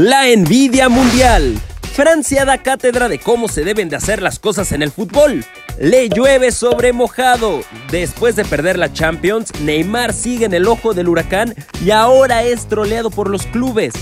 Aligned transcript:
La 0.00 0.28
envidia 0.28 0.88
mundial. 0.88 1.58
Francia 1.92 2.44
da 2.44 2.58
cátedra 2.58 3.08
de 3.08 3.18
cómo 3.18 3.48
se 3.48 3.64
deben 3.64 3.88
de 3.88 3.96
hacer 3.96 4.22
las 4.22 4.38
cosas 4.38 4.70
en 4.70 4.82
el 4.82 4.92
fútbol. 4.92 5.44
Le 5.80 6.08
llueve 6.08 6.52
sobre 6.52 6.92
mojado. 6.92 7.62
Después 7.90 8.36
de 8.36 8.44
perder 8.44 8.78
la 8.78 8.92
Champions, 8.92 9.52
Neymar 9.60 10.12
sigue 10.12 10.44
en 10.44 10.54
el 10.54 10.68
ojo 10.68 10.94
del 10.94 11.08
huracán 11.08 11.52
y 11.84 11.90
ahora 11.90 12.44
es 12.44 12.68
troleado 12.68 13.10
por 13.10 13.28
los 13.28 13.44
clubes. 13.46 13.92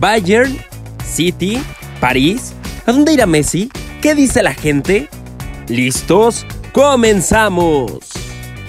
Bayern, 0.00 0.58
City, 1.04 1.62
París. 2.00 2.52
¿A 2.86 2.90
dónde 2.90 3.12
irá 3.12 3.26
Messi? 3.26 3.70
¿Qué 4.02 4.16
dice 4.16 4.42
la 4.42 4.54
gente? 4.54 5.08
¿Listos? 5.68 6.46
¡Comenzamos! 6.72 8.10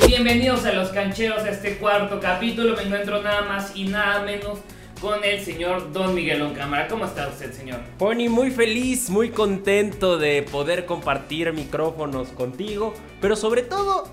Bienvenidos 0.05 0.63
a 0.65 0.73
los 0.73 0.89
cancheros 0.89 1.41
a 1.45 1.49
este 1.49 1.77
cuarto 1.77 2.19
capítulo. 2.19 2.75
Me 2.75 2.83
encuentro 2.83 3.23
nada 3.23 3.41
más 3.41 3.71
y 3.73 3.85
nada 3.85 4.21
menos 4.21 4.59
con 5.01 5.23
el 5.23 5.43
señor 5.43 5.91
Don 5.93 6.13
Miguel 6.13 6.53
Cámara. 6.53 6.87
¿Cómo 6.87 7.05
está 7.05 7.27
usted, 7.27 7.53
señor? 7.53 7.79
Pony, 7.97 8.29
muy 8.29 8.51
feliz, 8.51 9.09
muy 9.09 9.29
contento 9.29 10.17
de 10.17 10.43
poder 10.43 10.85
compartir 10.85 11.51
micrófonos 11.53 12.29
contigo, 12.29 12.93
pero 13.21 13.35
sobre 13.35 13.61
todo 13.61 14.07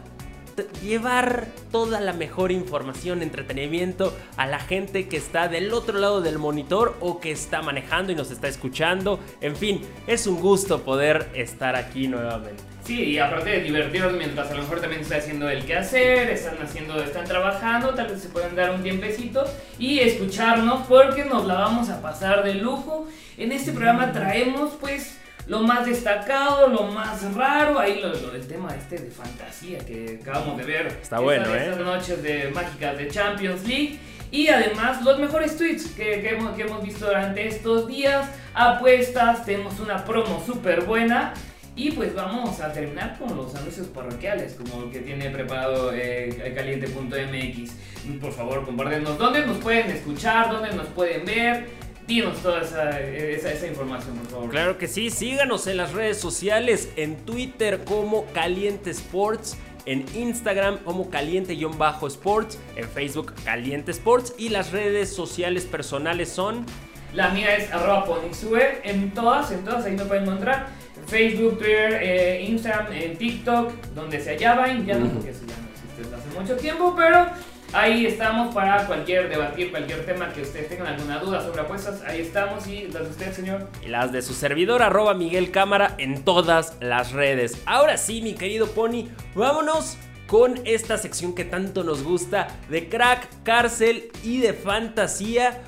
llevar 0.82 1.46
toda 1.70 2.00
la 2.00 2.12
mejor 2.12 2.52
información, 2.52 3.22
entretenimiento 3.22 4.16
a 4.36 4.46
la 4.46 4.58
gente 4.58 5.08
que 5.08 5.16
está 5.16 5.48
del 5.48 5.72
otro 5.72 5.98
lado 5.98 6.20
del 6.20 6.38
monitor 6.38 6.96
o 7.00 7.20
que 7.20 7.30
está 7.30 7.62
manejando 7.62 8.12
y 8.12 8.14
nos 8.14 8.30
está 8.30 8.48
escuchando. 8.48 9.20
En 9.40 9.56
fin, 9.56 9.82
es 10.06 10.26
un 10.26 10.40
gusto 10.40 10.82
poder 10.82 11.28
estar 11.34 11.76
aquí 11.76 12.08
nuevamente. 12.08 12.62
Sí, 12.84 13.02
y 13.02 13.18
aparte 13.18 13.50
de 13.50 13.60
divertirnos 13.62 14.12
mientras 14.12 14.48
a 14.48 14.54
lo 14.54 14.62
mejor 14.62 14.80
también 14.80 15.02
está 15.02 15.16
haciendo 15.16 15.48
el 15.50 15.66
quehacer, 15.66 16.30
están 16.30 16.56
haciendo, 16.62 17.02
están 17.02 17.24
trabajando, 17.24 17.94
tal 17.94 18.06
vez 18.06 18.22
se 18.22 18.28
pueden 18.28 18.54
dar 18.54 18.70
un 18.70 18.82
tiempecito 18.84 19.44
y 19.76 19.98
escucharnos 19.98 20.86
porque 20.86 21.24
nos 21.24 21.46
la 21.46 21.54
vamos 21.54 21.90
a 21.90 22.00
pasar 22.00 22.44
de 22.44 22.54
lujo. 22.54 23.08
En 23.38 23.50
este 23.50 23.72
programa 23.72 24.12
traemos 24.12 24.74
pues 24.80 25.18
lo 25.46 25.60
más 25.60 25.86
destacado, 25.86 26.68
lo 26.68 26.84
más 26.84 27.34
raro, 27.34 27.78
ahí 27.78 28.00
lo, 28.00 28.10
del 28.30 28.46
tema 28.46 28.74
este 28.74 28.98
de 28.98 29.10
fantasía 29.10 29.78
que 29.78 30.18
acabamos 30.20 30.56
de 30.56 30.64
ver. 30.64 30.86
Está 31.00 31.20
bueno, 31.20 31.54
¿eh? 31.54 31.68
Estas 31.70 31.78
noches 31.78 32.22
de 32.22 32.50
mágicas 32.52 32.98
de 32.98 33.08
Champions 33.08 33.66
League. 33.66 33.98
Y 34.32 34.48
además 34.48 35.02
los 35.04 35.20
mejores 35.20 35.56
tweets 35.56 35.86
que, 35.92 36.20
que, 36.20 36.30
hemos, 36.30 36.56
que 36.56 36.62
hemos 36.62 36.82
visto 36.82 37.06
durante 37.06 37.46
estos 37.46 37.86
días, 37.86 38.28
apuestas, 38.54 39.44
tenemos 39.44 39.78
una 39.78 40.04
promo 40.04 40.42
súper 40.44 40.82
buena. 40.82 41.32
Y 41.76 41.90
pues 41.90 42.14
vamos 42.14 42.58
a 42.60 42.72
terminar 42.72 43.18
con 43.18 43.36
los 43.36 43.54
anuncios 43.54 43.86
parroquiales, 43.88 44.54
como 44.54 44.84
el 44.84 44.90
que 44.90 45.00
tiene 45.00 45.28
preparado 45.28 45.92
eh, 45.94 46.52
caliente.mx. 46.56 48.18
Por 48.18 48.32
favor, 48.32 48.64
compártenos 48.64 49.18
dónde 49.18 49.46
nos 49.46 49.58
pueden 49.58 49.90
escuchar, 49.90 50.50
dónde 50.50 50.72
nos 50.72 50.86
pueden 50.86 51.26
ver. 51.26 51.66
Dinos 52.06 52.38
toda 52.38 52.62
esa, 52.62 53.00
esa, 53.00 53.66
información, 53.66 54.16
por 54.16 54.26
favor. 54.28 54.50
Claro 54.50 54.78
que 54.78 54.86
sí, 54.86 55.10
síganos 55.10 55.66
en 55.66 55.76
las 55.76 55.92
redes 55.92 56.18
sociales, 56.18 56.88
en 56.96 57.16
Twitter 57.16 57.84
como 57.84 58.26
Caliente 58.26 58.90
Sports 58.90 59.56
en 59.86 60.04
Instagram 60.14 60.78
como 60.78 61.08
caliente-sports, 61.08 62.58
en 62.74 62.88
Facebook 62.88 63.32
caliente 63.44 63.92
sports 63.92 64.34
y 64.36 64.50
las 64.50 64.72
redes 64.72 65.14
sociales 65.14 65.64
personales 65.64 66.28
son... 66.28 66.66
La 67.14 67.30
mía 67.30 67.56
es 67.56 67.72
arroba 67.72 68.04
ponixue, 68.04 68.80
en 68.82 69.12
todas, 69.14 69.50
en 69.52 69.64
todas 69.64 69.86
ahí 69.86 69.96
me 69.96 70.04
pueden 70.04 70.24
encontrar. 70.24 70.66
Facebook, 71.06 71.58
Twitter, 71.58 71.98
eh, 72.02 72.42
Instagram, 72.48 72.92
eh, 72.92 73.16
TikTok, 73.16 73.72
donde 73.94 74.20
se 74.20 74.30
hallaban, 74.30 74.84
ya 74.84 74.98
no, 74.98 75.08
porque 75.08 75.30
eso 75.30 75.42
ya 75.46 75.54
no 75.56 75.68
existe 75.70 76.02
desde 76.02 76.16
hace 76.16 76.38
mucho 76.38 76.56
tiempo, 76.56 76.94
pero 76.96 77.28
ahí 77.72 78.06
estamos 78.06 78.54
para 78.54 78.86
cualquier 78.86 79.28
debatir, 79.28 79.70
cualquier 79.70 80.04
tema 80.04 80.32
que 80.32 80.42
ustedes 80.42 80.68
tengan 80.68 80.88
alguna 80.88 81.18
duda 81.18 81.42
sobre 81.42 81.60
apuestas, 81.60 82.02
ahí 82.06 82.20
estamos 82.20 82.66
y 82.66 82.88
las 82.88 83.04
de 83.04 83.10
usted, 83.10 83.32
señor. 83.32 83.68
Y 83.84 83.88
las 83.88 84.12
de 84.12 84.22
su 84.22 84.34
servidor, 84.34 84.82
arroba 84.82 85.14
Miguel 85.14 85.50
Cámara, 85.50 85.94
en 85.98 86.24
todas 86.24 86.76
las 86.80 87.12
redes. 87.12 87.62
Ahora 87.66 87.96
sí, 87.96 88.22
mi 88.22 88.34
querido 88.34 88.68
Pony, 88.68 89.08
vámonos 89.34 89.96
con 90.26 90.60
esta 90.64 90.98
sección 90.98 91.34
que 91.34 91.44
tanto 91.44 91.84
nos 91.84 92.02
gusta 92.02 92.48
de 92.68 92.88
crack, 92.88 93.28
cárcel 93.44 94.10
y 94.24 94.40
de 94.40 94.52
fantasía, 94.52 95.62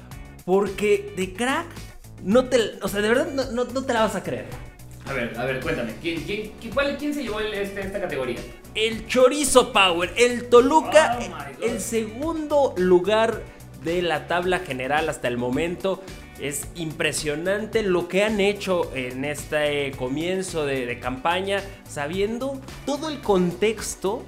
porque 0.44 1.12
de 1.16 1.32
crack 1.32 1.66
no 2.22 2.46
te, 2.46 2.78
o 2.82 2.88
sea, 2.88 3.00
de 3.00 3.08
verdad 3.08 3.50
no 3.52 3.84
te 3.84 3.92
la 3.92 4.00
vas 4.00 4.16
a 4.16 4.22
creer. 4.22 4.46
A 5.08 5.12
ver, 5.14 5.32
a 5.38 5.44
ver, 5.46 5.60
cuéntame. 5.60 5.94
¿Quién, 6.02 6.22
quién, 6.22 6.52
quién 6.98 7.14
se 7.14 7.22
llevó 7.22 7.40
este, 7.40 7.80
esta 7.80 8.00
categoría? 8.00 8.38
El 8.78 9.08
Chorizo 9.08 9.72
Power. 9.72 10.14
El 10.16 10.48
Toluca, 10.48 11.18
oh 11.20 11.64
el 11.64 11.80
segundo 11.80 12.74
lugar 12.76 13.42
de 13.82 14.02
la 14.02 14.28
tabla 14.28 14.60
general 14.60 15.08
hasta 15.08 15.26
el 15.26 15.36
momento. 15.36 16.00
Es 16.38 16.68
impresionante 16.76 17.82
lo 17.82 18.06
que 18.06 18.22
han 18.22 18.38
hecho 18.38 18.94
en 18.94 19.24
este 19.24 19.90
comienzo 19.98 20.64
de, 20.64 21.00
campaña, 21.00 21.60
sabiendo 21.88 22.60
todo 22.86 23.08
el 23.08 23.20
contexto 23.20 24.24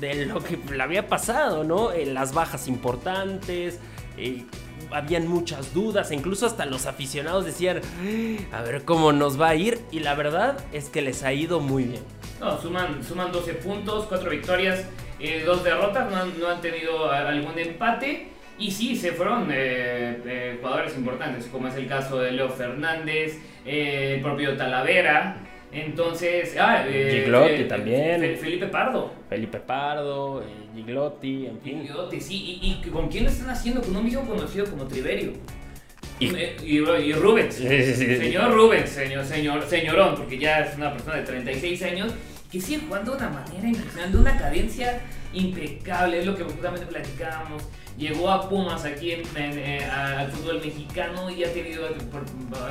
de 0.00 0.26
lo 0.26 0.42
que 0.42 0.56
le 0.56 0.82
había 0.82 1.06
pasado, 1.06 1.62
¿no? 1.62 1.92
En 1.92 2.12
las 2.12 2.34
bajas 2.34 2.66
importantes, 2.66 3.78
eh, 4.16 4.44
habían 4.90 5.28
muchas 5.28 5.72
dudas, 5.72 6.10
e 6.10 6.16
incluso 6.16 6.46
hasta 6.46 6.66
los 6.66 6.86
aficionados 6.86 7.44
decían, 7.44 7.80
a 8.50 8.62
ver 8.62 8.84
cómo 8.84 9.12
nos 9.12 9.40
va 9.40 9.50
a 9.50 9.54
ir, 9.54 9.80
y 9.92 10.00
la 10.00 10.16
verdad 10.16 10.58
es 10.72 10.88
que 10.88 11.02
les 11.02 11.22
ha 11.22 11.32
ido 11.32 11.60
muy 11.60 11.84
bien. 11.84 12.21
No, 12.42 12.60
suman, 12.60 13.04
suman 13.04 13.30
12 13.30 13.54
puntos, 13.54 14.06
4 14.06 14.28
victorias, 14.28 14.84
eh, 15.20 15.44
2 15.46 15.62
derrotas, 15.62 16.10
no 16.10 16.16
han, 16.16 16.40
no 16.40 16.48
han, 16.48 16.60
tenido 16.60 17.10
algún 17.10 17.56
empate. 17.58 18.28
Y 18.58 18.70
sí, 18.70 18.96
se 18.96 19.12
fueron 19.12 19.48
eh, 19.50 20.18
eh, 20.26 20.58
jugadores 20.60 20.96
importantes, 20.96 21.46
como 21.46 21.68
es 21.68 21.76
el 21.76 21.86
caso 21.86 22.18
de 22.18 22.32
Leo 22.32 22.48
Fernández, 22.48 23.38
eh, 23.64 24.14
el 24.16 24.22
propio 24.22 24.56
Talavera, 24.56 25.36
entonces, 25.72 26.54
ah, 26.60 26.84
eh, 26.86 27.22
Giglotti 27.24 27.64
también. 27.64 28.36
Felipe 28.36 28.66
Pardo. 28.66 29.10
Felipe 29.30 29.58
Pardo, 29.58 30.42
eh, 30.42 30.44
Giglotti, 30.74 31.46
en 31.46 31.60
fin. 31.60 31.82
Giglotti, 31.82 32.20
sí. 32.20 32.58
¿Y, 32.60 32.90
con 32.90 33.08
quién 33.08 33.24
lo 33.24 33.30
están 33.30 33.48
haciendo? 33.48 33.80
Con 33.80 33.96
un 33.96 34.04
viejo 34.04 34.22
conocido 34.22 34.66
como 34.66 34.86
Triverio. 34.86 35.32
Y, 36.20 36.26
y, 36.26 37.14
Rubens. 37.14 37.54
Señor 37.54 38.52
Rubens, 38.52 38.90
señor, 38.90 39.24
señor, 39.24 39.62
señorón, 39.66 40.14
porque 40.14 40.38
ya 40.38 40.60
es 40.60 40.76
una 40.76 40.92
persona 40.92 41.16
de 41.16 41.22
36 41.22 41.82
años 41.84 42.12
que 42.52 42.60
sigue 42.60 42.82
jugando 42.86 43.12
de 43.12 43.16
una 43.18 43.30
manera 43.30 43.66
impresionante, 43.66 44.16
una 44.16 44.36
cadencia 44.36 45.00
impecable, 45.32 46.20
es 46.20 46.26
lo 46.26 46.36
que 46.36 46.44
justamente 46.44 46.86
platicábamos 46.86 47.64
llegó 47.98 48.30
a 48.30 48.48
Pumas 48.48 48.84
aquí 48.84 49.12
en, 49.12 49.22
eh, 49.36 49.84
al 49.84 50.30
fútbol 50.30 50.60
mexicano 50.60 51.30
y 51.30 51.44
ha 51.44 51.52
tenido 51.52 51.88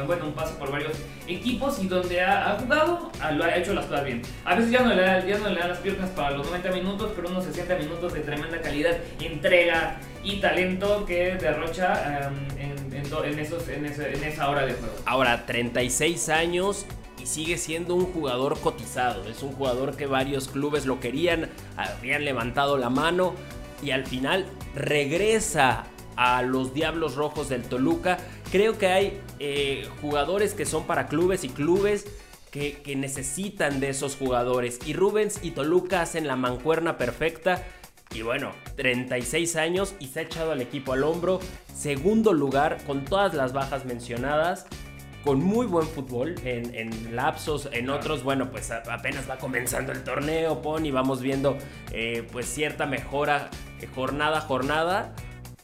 bueno, 0.06 0.28
un 0.28 0.34
paso 0.34 0.58
por 0.58 0.72
varios 0.72 0.94
equipos 1.28 1.82
y 1.82 1.88
donde 1.88 2.22
ha, 2.22 2.58
jugado, 2.60 3.12
lo 3.34 3.44
ha 3.44 3.56
hecho 3.56 3.74
las 3.74 3.86
cosas 3.86 4.06
bien. 4.06 4.22
A 4.46 4.56
veces 4.56 4.72
ya 4.72 4.82
no, 4.82 4.94
le 4.94 5.02
da, 5.02 5.68
las 5.68 5.78
piernas 5.80 6.10
para 6.12 6.32
los 6.32 6.46
90 6.48 6.72
minutos, 6.72 7.12
pero 7.16 7.30
unos 7.30 7.46
60 7.46 7.76
minutos 7.76 8.14
de 8.14 8.22
tremenda 8.22 8.60
calidad, 8.62 8.98
entrega 9.20 9.98
y 10.24 10.40
talento 10.40 11.06
que 11.06 11.36
derrocha 11.36 12.28
em, 12.60 12.94
en, 12.94 13.40
esos, 13.40 13.68
en, 13.68 13.86
en 13.86 14.24
esa 14.24 14.50
hora 14.50 14.66
de 14.66 14.74
juego. 14.74 14.96
Ahora, 15.06 15.46
36 15.46 16.30
años 16.30 16.86
y 17.22 17.28
sigue 17.28 17.58
siendo 17.58 17.96
un 17.96 18.06
jugador 18.06 18.60
cotizado. 18.60 19.30
Es 19.30 19.44
un 19.44 19.52
jugador 19.52 19.96
que 19.96 20.08
varios 20.08 20.48
clubes 20.48 20.86
lo 20.86 21.00
querían, 21.00 21.50
habían 21.78 22.26
levantado 22.26 22.78
la 22.78 22.90
mano 22.90 23.34
y 23.84 23.92
al 23.92 24.06
final 24.06 24.46
regresa 24.76 25.86
a 26.16 26.42
los 26.42 26.74
Diablos 26.74 27.16
Rojos 27.16 27.50
del 27.50 27.64
Toluca. 27.64 28.18
Creo 28.52 28.78
que 28.78 28.88
hay 28.88 29.22
eh, 29.40 29.88
jugadores 30.02 30.54
que 30.54 30.66
son 30.66 30.86
para 30.86 31.08
clubes 31.08 31.44
y 31.44 31.50
clubes 31.50 32.06
que, 32.50 32.82
que, 32.82 32.96
necesitan 32.96 33.80
de 33.80 33.90
esos 33.90 34.16
jugadores. 34.16 34.80
Y 34.86 34.94
Rubens 34.94 35.40
y 35.42 35.52
Toluca 35.52 36.02
hacen 36.02 36.28
la 36.28 36.36
mancuerna 36.36 36.98
perfecta. 36.98 37.66
Y 38.14 38.24
bueno, 38.24 38.52
36 38.76 39.56
años 39.56 39.96
y 40.00 40.08
se 40.08 40.20
ha 40.20 40.24
echado 40.24 40.52
al 40.52 40.62
equipo 40.62 40.92
al 40.92 41.04
hombro. 41.04 41.40
Segundo 41.74 42.34
lugar 42.34 42.84
con 42.86 43.06
todas 43.06 43.34
las 43.34 43.54
bajas 43.54 43.86
mencionadas 43.86 44.66
con 45.24 45.44
muy 45.44 45.66
buen 45.66 45.88
fútbol 45.88 46.36
en, 46.44 47.16
lapsos, 47.16 47.70
en 47.72 47.90
otros, 47.90 48.24
bueno, 48.24 48.50
pues 48.50 48.72
apenas 48.72 49.30
va 49.30 49.38
comenzando 49.38 49.92
el 49.92 50.04
torneo, 50.04 50.62
Pon, 50.62 50.86
y 50.86 50.92
vamos 50.92 51.22
viendo 51.22 51.58
eh, 51.92 52.28
pues 52.32 52.48
cierta 52.48 52.86
mejora 52.86 53.50
eh, 53.80 53.88
jornada 53.94 54.40
a 54.40 54.42
jornada, 54.42 55.14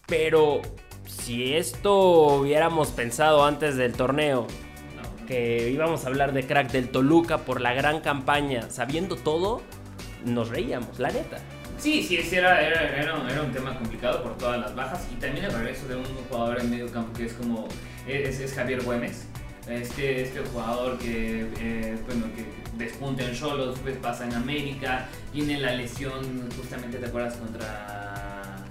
pero 0.06 0.62
si 1.06 1.56
esto 1.56 1.96
hubiéramos 2.40 2.90
pensado 2.90 3.46
antes 3.46 3.76
del 3.78 3.94
torneo, 3.94 4.48
que 5.28 5.70
íbamos 5.70 6.06
a 6.06 6.08
hablar 6.08 6.34
de 6.34 6.46
crack 6.46 6.72
del 6.72 6.90
Toluca 6.90 7.40
por 7.40 7.60
la 7.60 7.74
gran 7.74 8.02
campaña, 8.02 8.70
sabiendo 8.70 9.16
todo, 9.16 9.62
nos 10.24 10.50
reíamos, 10.50 11.00
la 11.00 11.10
neta. 11.10 11.38
Sí, 11.78 12.02
sí, 12.02 12.18
era, 12.36 12.60
era, 12.62 12.98
era, 12.98 13.44
un 13.44 13.52
tema 13.52 13.78
complicado 13.78 14.24
por 14.24 14.36
todas 14.38 14.60
las 14.60 14.76
bajas 14.76 15.08
y 15.12 15.16
también 15.20 15.46
el 15.46 15.52
regreso 15.52 15.88
de 15.88 15.96
un 15.96 16.06
jugador 16.28 16.60
en 16.60 16.72
medio 16.72 16.92
campo 16.92 17.14
que 17.14 17.26
es 17.26 17.34
como 17.34 17.68
es, 18.08 18.40
es 18.40 18.54
Javier 18.56 18.82
Güemes, 18.82 19.28
este, 19.70 20.22
este 20.22 20.40
jugador 20.42 20.98
que, 20.98 21.48
eh, 21.60 21.98
bueno, 22.06 22.26
que 22.36 22.46
despunta 22.78 23.24
en 23.24 23.36
Cholos, 23.36 23.76
después 23.76 23.98
pasa 23.98 24.26
en 24.26 24.34
América, 24.34 25.08
tiene 25.34 25.60
la 25.60 25.74
lesión 25.74 26.50
justamente, 26.58 26.98
¿te 26.98 27.06
acuerdas? 27.06 27.36
Contra 27.36 28.66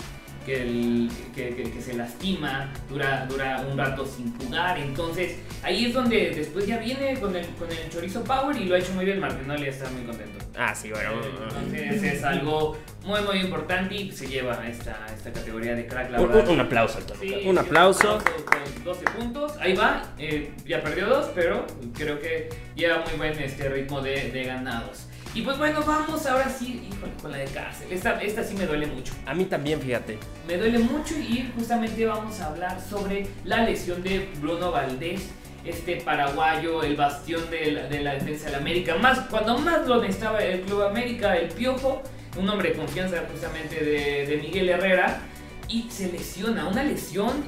que, 0.47 1.09
que, 1.35 1.83
se 1.83 1.95
lastima, 1.95 2.73
dura, 2.89 3.27
dura 3.27 3.67
un 3.69 3.77
rato 3.77 4.07
sin 4.07 4.33
jugar. 4.39 4.79
Entonces 4.79 5.37
ahí 5.63 5.87
es 5.87 5.95
donde 5.95 6.31
después 6.31 6.67
ya 6.67 6.79
viene 6.79 7.19
con 7.19 7.35
el, 7.35 7.47
con 7.55 7.71
el 7.71 7.91
chorizo 7.91 8.23
Power 8.23 8.57
y 8.57 8.65
lo 8.65 8.77
ha 8.77 8.79
hecho 8.79 8.93
muy 8.93 9.05
bien. 9.05 9.21
Martinoli 9.21 9.67
está 9.67 9.91
muy 9.91 10.03
contento. 10.03 10.36
Ah, 10.59 10.75
sí, 10.75 10.91
bueno. 10.91 11.11
Entonces 11.23 12.03
es 12.03 12.25
algo 12.25 12.77
muy, 13.05 13.21
muy 13.23 13.39
importante 13.39 13.95
y 13.95 14.11
se 14.11 14.27
lleva 14.27 14.67
esta, 14.67 15.07
esta 15.15 15.33
categoría 15.33 15.75
de 15.75 15.87
crack. 15.87 16.11
La 16.11 16.21
un, 16.21 16.31
un, 16.31 16.61
aplauso 16.61 16.99
al 16.99 17.47
un 17.47 17.59
aplauso. 17.59 18.19
Con 18.19 18.85
12 18.85 19.05
puntos. 19.17 19.53
Ahí 19.61 19.75
va. 19.75 20.03
Eh, 20.19 20.53
ya 20.67 20.83
perdió 20.83 21.09
dos, 21.09 21.31
pero 21.35 21.67
creo 21.95 22.19
que 22.21 22.49
lleva 22.75 23.05
muy 23.07 23.17
buen 23.19 23.39
este 23.39 23.69
ritmo 23.69 24.01
de, 24.01 24.31
de 24.31 24.45
ganados. 24.45 25.07
Y 25.37 25.43
pues 25.43 25.59
bueno, 25.59 25.83
vamos 25.87 26.25
ahora 26.25 26.49
sí, 26.49 26.89
híjole, 26.91 27.13
con 27.21 27.31
la 27.31 27.37
de 27.37 27.45
cárcel. 27.45 27.89
Esta, 27.91 28.23
esta 28.23 28.43
sí 28.43 28.55
me 28.55 28.65
duele 28.65 28.87
mucho. 28.87 29.13
A 29.27 29.35
mí 29.35 29.45
también, 29.45 29.83
fíjate. 29.83 30.19
Me 30.49 30.57
duele 30.57 30.79
mucho 30.79 31.15
y 31.19 31.53
justamente 31.55 32.07
vamos 32.07 32.41
a 32.41 32.47
hablar 32.47 32.81
sobre 32.81 33.27
la 33.45 33.63
lesión 33.63 34.03
de 34.03 34.31
Bruno 34.41 34.73
Valdés, 34.73 35.29
este 35.67 35.97
paraguayo, 35.97 36.83
el 36.83 36.97
bastión 36.97 37.49
de 37.51 37.73
la, 37.73 37.83
de 37.89 38.01
la 38.01 38.15
defensa 38.15 38.51
la 38.51 38.59
América. 38.59 38.97
Más, 38.97 39.21
cuando 39.31 39.59
más 39.59 39.87
lo 39.87 40.01
necesitaba 40.01 40.43
el 40.43 40.61
Club 40.63 40.83
América, 40.83 41.37
el 41.37 41.49
Piojo, 41.49 42.03
un 42.37 42.49
hombre 42.49 42.71
de 42.71 42.77
confianza 42.77 43.23
justamente 43.31 43.85
de, 43.85 44.27
de 44.27 44.37
Miguel 44.37 44.69
Herrera, 44.69 45.21
y 45.69 45.91
se 45.91 46.13
lesiona, 46.13 46.69
una 46.69 46.83
lesión 46.83 47.45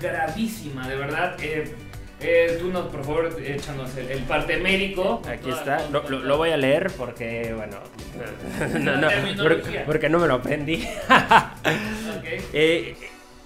gravísima, 0.00 0.88
de 0.88 0.96
verdad. 0.96 1.36
Eh, 1.40 1.74
eh, 2.20 2.56
tú 2.60 2.68
nos, 2.68 2.86
por 2.86 3.04
favor, 3.04 3.36
échanos 3.44 3.94
el, 3.96 4.20
parte 4.20 4.56
médico. 4.56 5.20
Aquí 5.28 5.50
está, 5.50 5.86
lo, 5.90 6.36
voy 6.36 6.50
a 6.50 6.56
leer 6.56 6.90
porque, 6.96 7.52
bueno, 7.54 7.76
porque, 9.86 10.08
no 10.08 10.18
me 10.18 10.26
lo 10.26 10.34
aprendí. 10.34 10.86
Eh, 12.52 12.96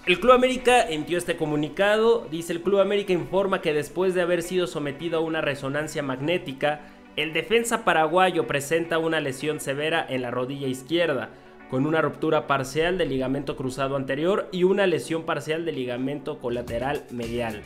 el 0.06 0.18
Club 0.18 0.32
América 0.32 0.88
emitió 0.88 1.18
este 1.18 1.36
comunicado. 1.36 2.26
Dice: 2.30 2.52
El 2.52 2.62
Club 2.62 2.80
América 2.80 3.12
informa 3.12 3.60
que 3.60 3.72
después 3.72 4.14
de 4.14 4.22
haber 4.22 4.42
sido 4.42 4.66
sometido 4.66 5.18
a 5.18 5.22
una 5.22 5.40
resonancia 5.40 6.02
magnética, 6.02 6.80
el 7.16 7.32
defensa 7.32 7.84
paraguayo 7.84 8.46
presenta 8.46 8.98
una 8.98 9.20
lesión 9.20 9.60
severa 9.60 10.04
en 10.08 10.22
la 10.22 10.30
rodilla 10.30 10.68
izquierda, 10.68 11.30
con 11.70 11.86
una 11.86 12.00
ruptura 12.00 12.46
parcial 12.46 12.98
del 12.98 13.10
ligamento 13.10 13.56
cruzado 13.56 13.96
anterior 13.96 14.48
y 14.52 14.64
una 14.64 14.86
lesión 14.86 15.24
parcial 15.24 15.64
del 15.64 15.76
ligamento 15.76 16.38
colateral 16.38 17.04
medial. 17.10 17.62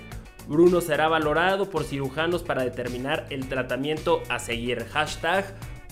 Bruno 0.47 0.81
será 0.81 1.09
valorado 1.09 1.71
por 1.71 1.85
cirujanos 1.85 2.43
para 2.43 2.65
determinar 2.65 3.27
el 3.31 3.49
tratamiento 3.49 4.23
a 4.29 4.39
seguir. 4.39 4.85
Hashtag 4.93 5.45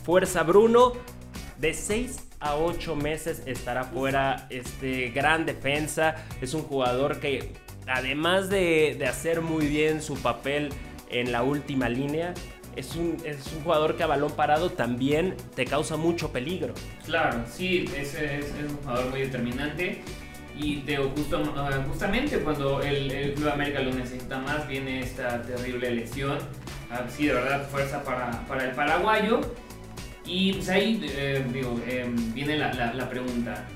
Fuerza 0.03 0.43
Bruno. 0.43 0.93
De 1.63 1.75
6 1.75 2.19
a 2.41 2.57
8 2.57 2.97
meses 2.97 3.45
estará 3.47 3.85
fuera 3.85 4.49
este 4.51 5.11
gran 5.11 5.47
defensa. 5.47 6.17
Es 6.41 6.55
un 6.55 6.63
jugador 6.63 7.21
que 7.21 7.53
además 7.87 8.51
de, 8.51 9.01
hacer 9.09 9.43
muy 9.43 9.69
bien 9.69 10.03
su 10.03 10.21
papel 10.21 10.71
en 11.09 11.31
la 11.31 11.45
última 11.45 11.89
línea, 11.89 12.35
es 12.75 12.97
un, 12.97 13.17
es 13.25 13.47
un, 13.53 13.63
jugador 13.63 13.97
que 13.97 14.03
a 14.03 14.09
balón 14.09 14.33
parado 14.33 14.71
también 14.71 15.37
te 15.55 15.65
causa 15.65 15.97
mucho 15.97 16.33
peligro. 16.33 16.75
Claro, 17.05 17.45
sí, 17.49 17.85
es, 17.97 18.15
es 18.15 18.47
un 18.69 18.79
jugador 18.79 19.11
muy 19.11 19.21
determinante. 19.21 20.03
Y 20.59 20.83
justo, 21.15 21.45
ah, 21.57 21.71
justamente 21.87 22.41
cuando 22.41 22.83
el, 22.83 23.35
Club 23.35 23.51
América 23.51 23.79
lo 23.79 23.93
necesita 23.93 24.41
más, 24.41 24.67
viene 24.67 24.99
esta 24.99 25.41
terrible 25.43 25.93
lesión. 25.93 26.39
Así 26.91 27.29
de 27.29 27.35
verdad, 27.35 27.69
fuerza 27.69 28.03
para, 28.03 28.65
el 28.65 28.75
paraguayo. 28.75 29.43
Y 30.25 30.53
pues 30.53 30.69
ahí 30.69 31.01
eh, 31.03 31.45
digo, 31.53 31.81
eh, 31.87 32.07
viene 32.35 32.57
la, 32.57 33.09
pregunta. 33.09 33.67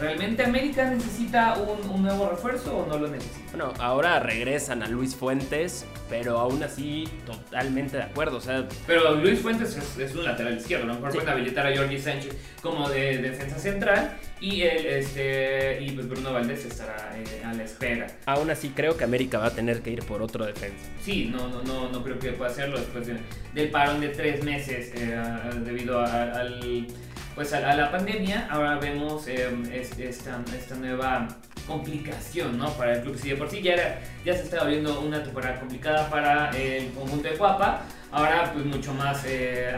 ¿Realmente 0.00 0.42
América 0.42 0.88
necesita 0.90 1.58
un, 1.58 2.02
nuevo 2.02 2.30
refuerzo 2.30 2.78
o 2.78 2.86
no 2.86 2.98
lo 2.98 3.08
necesita? 3.08 3.50
Bueno, 3.50 3.72
ahora 3.78 4.18
regresan 4.18 4.82
a 4.82 4.88
Luis 4.88 5.14
Fuentes, 5.14 5.84
pero 6.08 6.38
aún 6.38 6.62
así 6.62 7.06
totalmente 7.26 7.98
de 7.98 8.04
acuerdo. 8.04 8.38
O 8.38 8.40
sea, 8.40 8.66
pero 8.86 9.14
Luis 9.14 9.40
Fuentes 9.40 9.76
es, 9.98 10.14
un 10.14 10.24
lateral 10.24 10.56
izquierdo, 10.56 10.84
a 10.84 10.88
lo 10.88 10.94
mejor 10.94 11.12
pueden 11.12 11.28
habilitar 11.28 11.66
a 11.66 11.76
Jordi 11.76 11.98
Sánchez 11.98 12.34
como 12.62 12.88
de, 12.88 13.18
defensa 13.18 13.58
central 13.58 14.16
y, 14.40 14.62
el, 14.62 14.86
este, 14.86 15.82
y 15.82 15.90
pues 15.90 16.08
Bruno 16.08 16.32
Valdés 16.32 16.64
estará 16.64 17.14
eh, 17.16 17.42
a 17.44 17.52
la 17.52 17.64
espera. 17.64 18.06
Aún 18.24 18.50
así 18.50 18.70
creo 18.70 18.96
que 18.96 19.04
América 19.04 19.38
va 19.38 19.46
a 19.46 19.54
tener 19.54 19.82
que 19.82 19.90
ir 19.90 20.02
por 20.04 20.22
otro 20.22 20.46
defensa. 20.46 20.86
Sí, 21.02 21.26
no, 21.26 21.48
no, 21.48 21.62
no, 21.62 21.90
no 21.90 22.02
creo 22.02 22.18
que 22.18 22.32
pueda 22.32 22.50
hacerlo 22.50 22.78
después 22.78 23.06
del 23.06 23.70
parón 23.70 24.00
de 24.00 24.08
tres 24.08 24.42
meses 24.42 24.92
eh, 24.94 25.22
debido 25.62 26.00
al 26.00 26.86
pues 27.34 27.52
a, 27.52 27.74
la 27.74 27.90
pandemia, 27.90 28.46
ahora 28.50 28.76
vemos 28.76 29.26
em, 29.26 29.64
esta, 29.72 30.40
esta, 30.56 30.76
nueva 30.76 31.26
complicación 31.66 32.56
¿no? 32.58 32.72
para 32.74 32.94
el 32.94 33.02
club. 33.02 33.18
Si 33.18 33.30
de 33.30 33.36
por 33.36 33.50
sí 33.50 33.60
ya, 33.60 33.74
era, 33.74 34.00
ya 34.24 34.34
se 34.34 34.44
estaba 34.44 34.68
viendo 34.68 35.00
una 35.00 35.22
temporada 35.22 35.58
complicada 35.58 36.08
para 36.08 36.50
el 36.50 36.92
conjunto 36.92 37.28
de 37.28 37.36
Cuapa, 37.36 37.82
ahora 38.12 38.52
pues 38.52 38.64
mucho 38.64 38.94
más, 38.94 39.24
eh, 39.26 39.74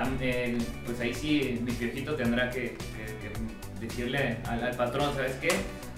pues 0.84 1.00
ahí 1.00 1.14
sí 1.14 1.60
mi 1.62 1.72
piojito 1.72 2.14
tendrá 2.14 2.50
que, 2.50 2.76
decirle 3.80 4.38
al, 4.46 4.74
patrón, 4.76 5.14
¿sabes 5.14 5.34
qué? 5.40 5.48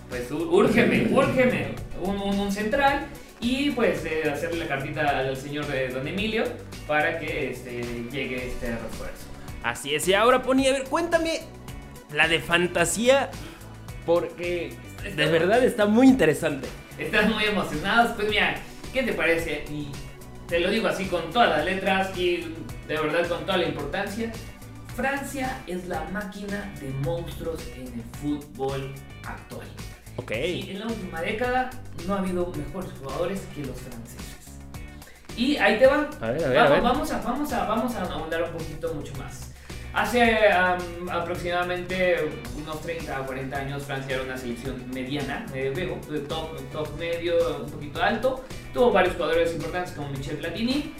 Pues 0.09 0.31
úrgeme, 0.31 1.09
úrgeme, 1.13 1.69
un, 2.03 2.17
un, 2.19 2.53
central 2.53 3.07
y 3.41 3.71
pues 3.71 4.05
eh, 4.05 4.29
hacerle 4.31 4.61
la 4.61 4.69
cartita 4.69 5.19
al 5.19 5.37
señor 5.37 5.67
de 5.67 5.89
Don 5.89 6.07
Emilio 6.07 6.45
para 6.87 7.19
que 7.19 7.51
este, 7.51 7.83
llegue 8.11 8.49
este 8.49 8.73
refuerzo. 8.73 9.38
Así 9.63 9.95
es, 9.95 10.07
y 10.09 10.15
ahora 10.15 10.43
Pony, 10.43 10.67
a 10.69 10.73
ver, 10.73 10.85
cuéntame 10.85 11.41
la 12.13 12.29
de 12.29 12.41
fantasía, 12.41 13.31
porque 14.07 14.73
de 15.17 15.27
verdad 15.27 15.63
está 15.65 15.87
muy 15.87 16.07
interesante. 16.07 16.69
Estás 16.99 17.29
muy 17.29 17.45
emocionado, 17.45 18.15
pues 18.17 18.29
mira, 18.29 18.57
¿qué 18.93 19.03
te 19.03 19.13
parece? 19.13 19.65
Y 19.71 19.89
te 20.49 20.61
lo 20.61 20.71
digo 20.71 20.89
así 20.89 21.05
con 21.07 21.31
todas 21.31 21.51
las 21.51 21.65
letras 21.65 22.17
y 22.17 22.55
de 22.89 22.95
verdad 22.95 23.29
con 23.29 23.45
toda 23.45 23.59
la 23.59 23.67
importancia. 23.67 24.33
Francia 24.97 25.63
es 25.67 25.87
la 25.87 26.05
máquina 26.05 26.73
de 26.81 26.89
monstruos 27.05 27.63
en 27.77 27.87
el 27.87 28.03
fútbol 28.21 28.93
actual. 29.25 29.67
Ok. 30.17 30.33
Y 30.33 30.71
en 30.71 30.81
la 30.81 30.87
última 30.87 31.21
década 31.21 31.71
no 32.07 32.15
ha 32.15 32.19
habido 32.19 32.53
mejores 32.53 32.91
jugadores 32.99 33.43
que 33.55 33.61
los 33.65 33.77
franceses. 33.77 34.59
Y 35.37 35.57
ahí 35.59 35.79
te 35.79 35.87
van. 35.87 36.09
A 36.21 36.31
ver, 36.31 36.45
a 36.45 36.49
ver, 36.49 36.57
vamos, 36.57 36.71
a 36.71 36.73
ver. 36.73 36.83
Vamos 36.83 37.13
a, 37.13 37.19
vamos 37.21 37.53
a, 37.53 37.65
vamos 37.67 37.95
a 37.95 38.03
ahondar 38.03 38.43
un 38.43 38.51
poquito 38.51 38.93
mucho 38.95 39.13
más. 39.19 39.48
Hace 39.99 40.49
aproximadamente 41.11 42.31
unos 42.57 42.81
30 42.83 43.21
o 43.21 43.27
40 43.27 43.57
años 43.57 43.83
Francia 43.83 44.15
era 44.15 44.23
una 44.23 44.39
selección 44.39 44.89
mediana, 44.95 45.45
medio 45.53 45.97
top, 46.29 46.57
top 46.71 46.97
medio, 46.97 47.65
un 47.65 47.69
poquito 47.69 48.01
alto. 48.01 48.45
Tuvo 48.73 48.93
varios 48.93 49.17
jugadores 49.17 49.53
importantes 49.53 49.93
como 49.95 50.11
Michel 50.11 50.37
Platini. 50.37 50.95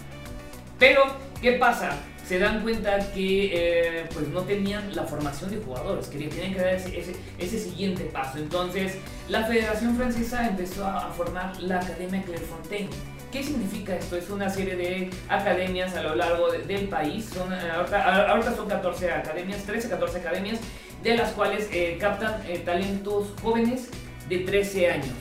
Pero, 0.81 1.05
¿qué 1.41 1.53
pasa? 1.53 1.93
Se 2.27 2.41
dan 2.41 2.61
cuenta 2.63 2.99
que 3.13 3.51
eh, 3.53 4.09
pues 4.13 4.27
no 4.31 4.43
tenían 4.43 4.93
la 4.97 5.05
formación 5.05 5.53
de 5.53 5.59
jugadores, 5.59 6.09
que 6.09 6.19
tenían 6.19 6.55
que 6.55 6.61
dar 6.61 6.75
ese, 6.75 7.59
siguiente 7.61 8.03
paso. 8.03 8.39
Entonces, 8.39 8.97
la 9.29 9.45
Federación 9.45 9.97
Francesa 9.97 10.49
empezó 10.49 10.85
a 10.85 11.13
formar 11.13 11.57
la 11.63 11.77
Academia 11.77 12.21
Clairefontaine 12.25 12.91
¿Qué 13.31 13.43
significa 13.43 13.95
esto? 13.95 14.17
Es 14.17 14.31
una 14.31 14.49
serie 14.49 14.75
de 14.77 15.11
academias 15.29 15.95
a 15.97 16.03
lo 16.03 16.15
largo 16.15 16.51
del 16.51 16.89
país. 16.89 17.27
Son, 17.27 17.53
eh, 17.53 17.71
ahorita, 17.71 18.55
son 18.57 18.69
14 18.69 19.13
academias, 19.13 19.65
13, 19.65 19.91
14 19.91 20.19
academias, 20.19 20.61
de 21.03 21.15
las 21.15 21.33
cuales 21.33 21.69
eh, 21.71 21.99
captan 22.01 22.43
eh, 22.49 22.63
talentos 22.65 23.35
jóvenes 23.43 23.91
de 24.31 24.39
13 24.39 24.91
años. 24.91 25.15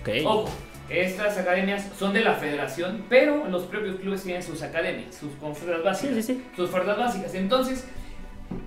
Okay. 0.00 0.24
Ojo, 0.24 0.50
estas 0.88 1.38
academias 1.38 1.88
son 1.96 2.12
de 2.12 2.22
la 2.22 2.34
federación, 2.34 3.04
pero 3.08 3.46
los 3.46 3.62
propios 3.64 3.96
clubes 3.96 4.24
tienen 4.24 4.42
sus 4.42 4.60
academias, 4.62 5.14
sus 5.14 5.30
fuerzas 5.34 5.84
básicas. 5.84 6.16
Sí, 6.16 6.22
sí, 6.22 6.34
sí. 6.34 6.44
Sus 6.56 6.68
fuerzas 6.68 6.98
básicas. 6.98 7.32
Entonces, 7.34 7.86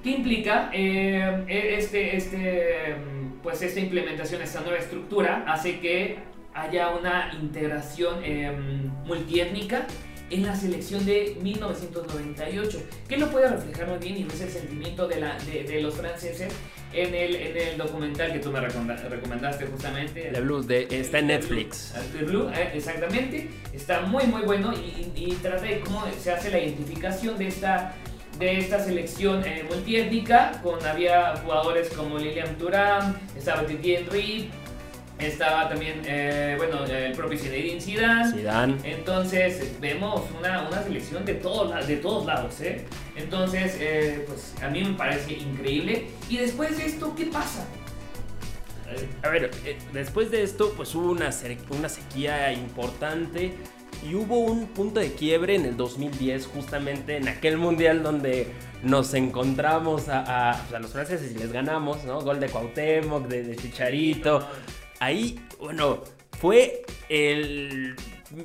¿qué 0.03 0.11
implica 0.11 0.69
e, 0.71 1.43
este, 1.49 2.15
este, 2.15 2.95
pues 3.43 3.61
esta 3.61 3.81
implementación, 3.81 4.41
esta 4.41 4.61
nueva 4.61 4.77
estructura? 4.77 5.43
Hace 5.47 5.81
que 5.81 6.34
haya 6.55 6.89
una 6.89 7.31
integración 7.39 8.23
em, 8.23 8.89
multiétnica 9.05 9.85
en 10.31 10.43
la 10.43 10.55
selección 10.55 11.05
de 11.05 11.37
1998, 11.41 12.79
que 13.07 13.17
lo 13.17 13.29
puede 13.29 13.47
reflejar 13.47 13.87
muy 13.87 13.99
bien 13.99 14.17
y 14.17 14.23
es 14.23 14.41
el 14.41 14.49
sentimiento 14.49 15.07
de, 15.07 15.19
la, 15.19 15.37
de, 15.37 15.81
los 15.81 15.93
franceses 15.93 16.51
en 16.93 17.13
el, 17.13 17.35
en 17.35 17.57
el, 17.57 17.77
documental 17.77 18.33
que 18.33 18.39
tú 18.39 18.51
me 18.51 18.59
recomendaste 18.59 19.67
justamente. 19.67 20.31
The 20.33 20.41
Blue, 20.41 20.63
de, 20.63 20.87
está 20.89 21.19
en 21.19 21.27
Netflix. 21.27 21.93
The 22.17 22.25
Blue, 22.25 22.49
eh, 22.49 22.71
exactamente, 22.73 23.49
está 23.71 24.01
muy 24.01 24.25
muy 24.25 24.41
bueno 24.41 24.73
y, 24.73 25.33
trata 25.43 25.61
de 25.61 25.81
cómo 25.81 26.03
se 26.19 26.31
hace 26.31 26.49
la 26.49 26.59
identificación 26.59 27.37
de 27.37 27.47
esta 27.47 27.93
de 28.39 28.57
esta 28.57 28.83
selección 28.83 29.45
eh, 29.45 29.63
multiétnica, 29.69 30.59
con 30.61 30.83
había 30.85 31.37
jugadores 31.37 31.89
como 31.89 32.17
Lilian 32.17 32.57
Thuram, 32.57 33.15
estaba 33.37 33.65
Titi 33.65 33.95
Henry, 33.95 34.49
estaba 35.19 35.69
también, 35.69 36.01
eh, 36.05 36.55
bueno, 36.57 36.83
el 36.85 37.13
propio 37.13 37.37
Zinedine 37.37 37.79
Zidane. 37.79 38.31
Zidane. 38.31 38.75
Entonces, 38.83 39.79
vemos 39.79 40.21
una, 40.37 40.67
una 40.67 40.83
selección 40.83 41.25
de 41.25 41.35
todos, 41.35 41.87
de 41.87 41.97
todos 41.97 42.25
lados, 42.25 42.59
¿eh? 42.61 42.85
Entonces, 43.15 43.77
eh, 43.79 44.25
pues 44.27 44.53
a 44.61 44.69
mí 44.69 44.83
me 44.83 44.93
parece 44.93 45.33
increíble. 45.33 46.07
Y 46.29 46.37
después 46.37 46.77
de 46.77 46.85
esto, 46.85 47.13
¿qué 47.15 47.25
pasa? 47.27 47.65
A 49.23 49.29
ver, 49.29 49.49
después 49.93 50.29
de 50.31 50.43
esto, 50.43 50.73
pues 50.75 50.93
hubo 50.93 51.11
una, 51.11 51.31
una 51.69 51.89
sequía 51.89 52.53
importante 52.53 53.53
y 54.03 54.13
hubo 54.13 54.39
un 54.39 54.67
punto 54.67 54.99
de 54.99 55.13
quiebre 55.13 55.55
en 55.55 55.65
el 55.65 55.77
2010, 55.77 56.47
justamente 56.47 57.17
en 57.17 57.27
aquel 57.27 57.57
mundial 57.57 58.03
donde 58.03 58.47
nos 58.83 59.13
encontramos 59.15 60.07
a, 60.09 60.63
pues, 60.69 60.81
los 60.81 60.91
franceses 60.91 61.31
y 61.31 61.39
les 61.39 61.51
ganamos, 61.51 62.03
¿no? 62.03 62.21
Gol 62.21 62.39
de 62.39 62.47
Cuauhtémoc, 62.49 63.27
de, 63.27 63.55
Chicharito. 63.55 64.47
Ahí, 65.05 65.39
bueno, 65.59 66.01
fue 66.39 66.81
el 67.09 67.95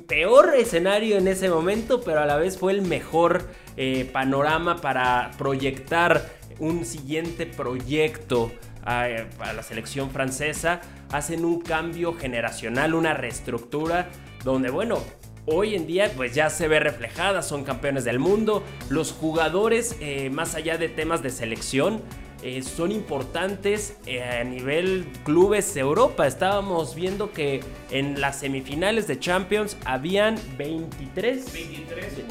peor 0.07 0.53
escenario 0.55 1.17
en 1.17 1.27
ese 1.27 1.49
momento, 1.49 2.01
pero 2.01 2.19
a 2.19 2.27
la 2.27 2.37
vez 2.37 2.59
fue 2.59 2.71
el 2.71 2.83
mejor 2.83 3.49
eh, 3.77 4.07
panorama 4.13 4.75
para 4.75 5.31
proyectar 5.39 6.29
un 6.59 6.85
siguiente 6.85 7.47
proyecto 7.47 8.51
a, 8.85 9.07
la 9.55 9.63
selección 9.63 10.11
francesa. 10.11 10.81
Hacen 11.11 11.45
un 11.45 11.61
cambio 11.61 12.13
generacional, 12.13 12.93
una 12.93 13.15
reestructura, 13.15 14.09
donde, 14.43 14.69
bueno, 14.69 14.99
hoy 15.47 15.73
en 15.73 15.87
día 15.87 16.11
pues 16.15 16.35
ya 16.35 16.51
se 16.51 16.67
ve 16.67 16.79
reflejada, 16.79 17.41
son 17.41 17.63
campeones 17.63 18.03
del 18.03 18.19
mundo, 18.19 18.63
los 18.87 19.11
jugadores 19.13 19.95
eh, 19.99 20.29
más 20.29 20.53
allá 20.53 20.77
de 20.77 20.89
temas 20.89 21.23
de 21.23 21.31
selección 21.31 22.03
eh, 22.43 22.61
son 22.61 22.91
importantes 22.91 23.95
eh, 24.05 24.23
a 24.23 24.43
nivel 24.43 25.05
clubes 25.23 25.75
Europa. 25.77 26.25
Estábamos 26.27 26.95
viendo 26.95 27.31
que 27.31 27.61
en 27.91 28.19
las 28.19 28.39
semifinales 28.39 29.07
de 29.07 29.19
Champions 29.19 29.77
habían 29.85 30.39
23, 30.57 31.45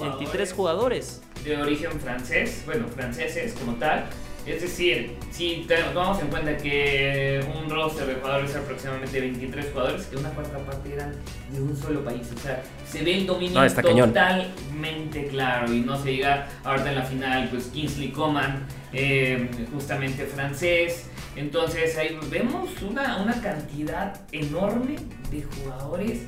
23 0.01 0.53
jugadores 0.53 1.23
de 1.45 1.57
origen 1.57 1.99
francés, 2.01 2.63
bueno, 2.67 2.87
franceses 2.89 3.55
como 3.55 3.75
tal, 3.77 4.07
es 4.47 4.63
decir, 4.63 5.17
si 5.31 5.67
tomamos 5.93 6.21
en 6.23 6.29
cuenta 6.29 6.57
que 6.57 7.45
un 7.55 7.69
roster 7.69 8.07
de 8.07 8.15
jugadores 8.15 8.51
es 8.51 8.57
aproximadamente 8.57 9.21
23 9.21 9.67
jugadores, 9.73 10.07
que 10.07 10.17
una 10.17 10.31
cuarta 10.31 10.59
parte 10.59 10.93
eran 10.93 11.15
de 11.53 11.61
un 11.61 11.77
solo 11.77 12.03
país. 12.03 12.29
O 12.35 12.39
sea, 12.39 12.63
se 12.89 13.03
ve 13.03 13.19
el 13.19 13.27
dominio 13.27 13.61
totalmente 13.69 15.27
claro. 15.29 15.73
Y 15.73 15.81
no 15.81 16.01
se 16.03 16.11
diga 16.11 16.49
ahorita 16.65 16.89
en 16.91 16.99
la 16.99 17.05
final, 17.05 17.49
pues 17.51 17.67
Kingsley 17.67 18.11
Coman, 18.11 18.67
eh, 18.93 19.49
justamente 19.73 20.25
francés. 20.25 21.07
Entonces 21.37 21.97
ahí 21.99 22.19
vemos 22.31 22.71
una, 22.83 23.19
una 23.23 23.41
cantidad 23.41 24.21
enorme 24.33 24.97
de 25.31 25.43
jugadores 25.43 26.23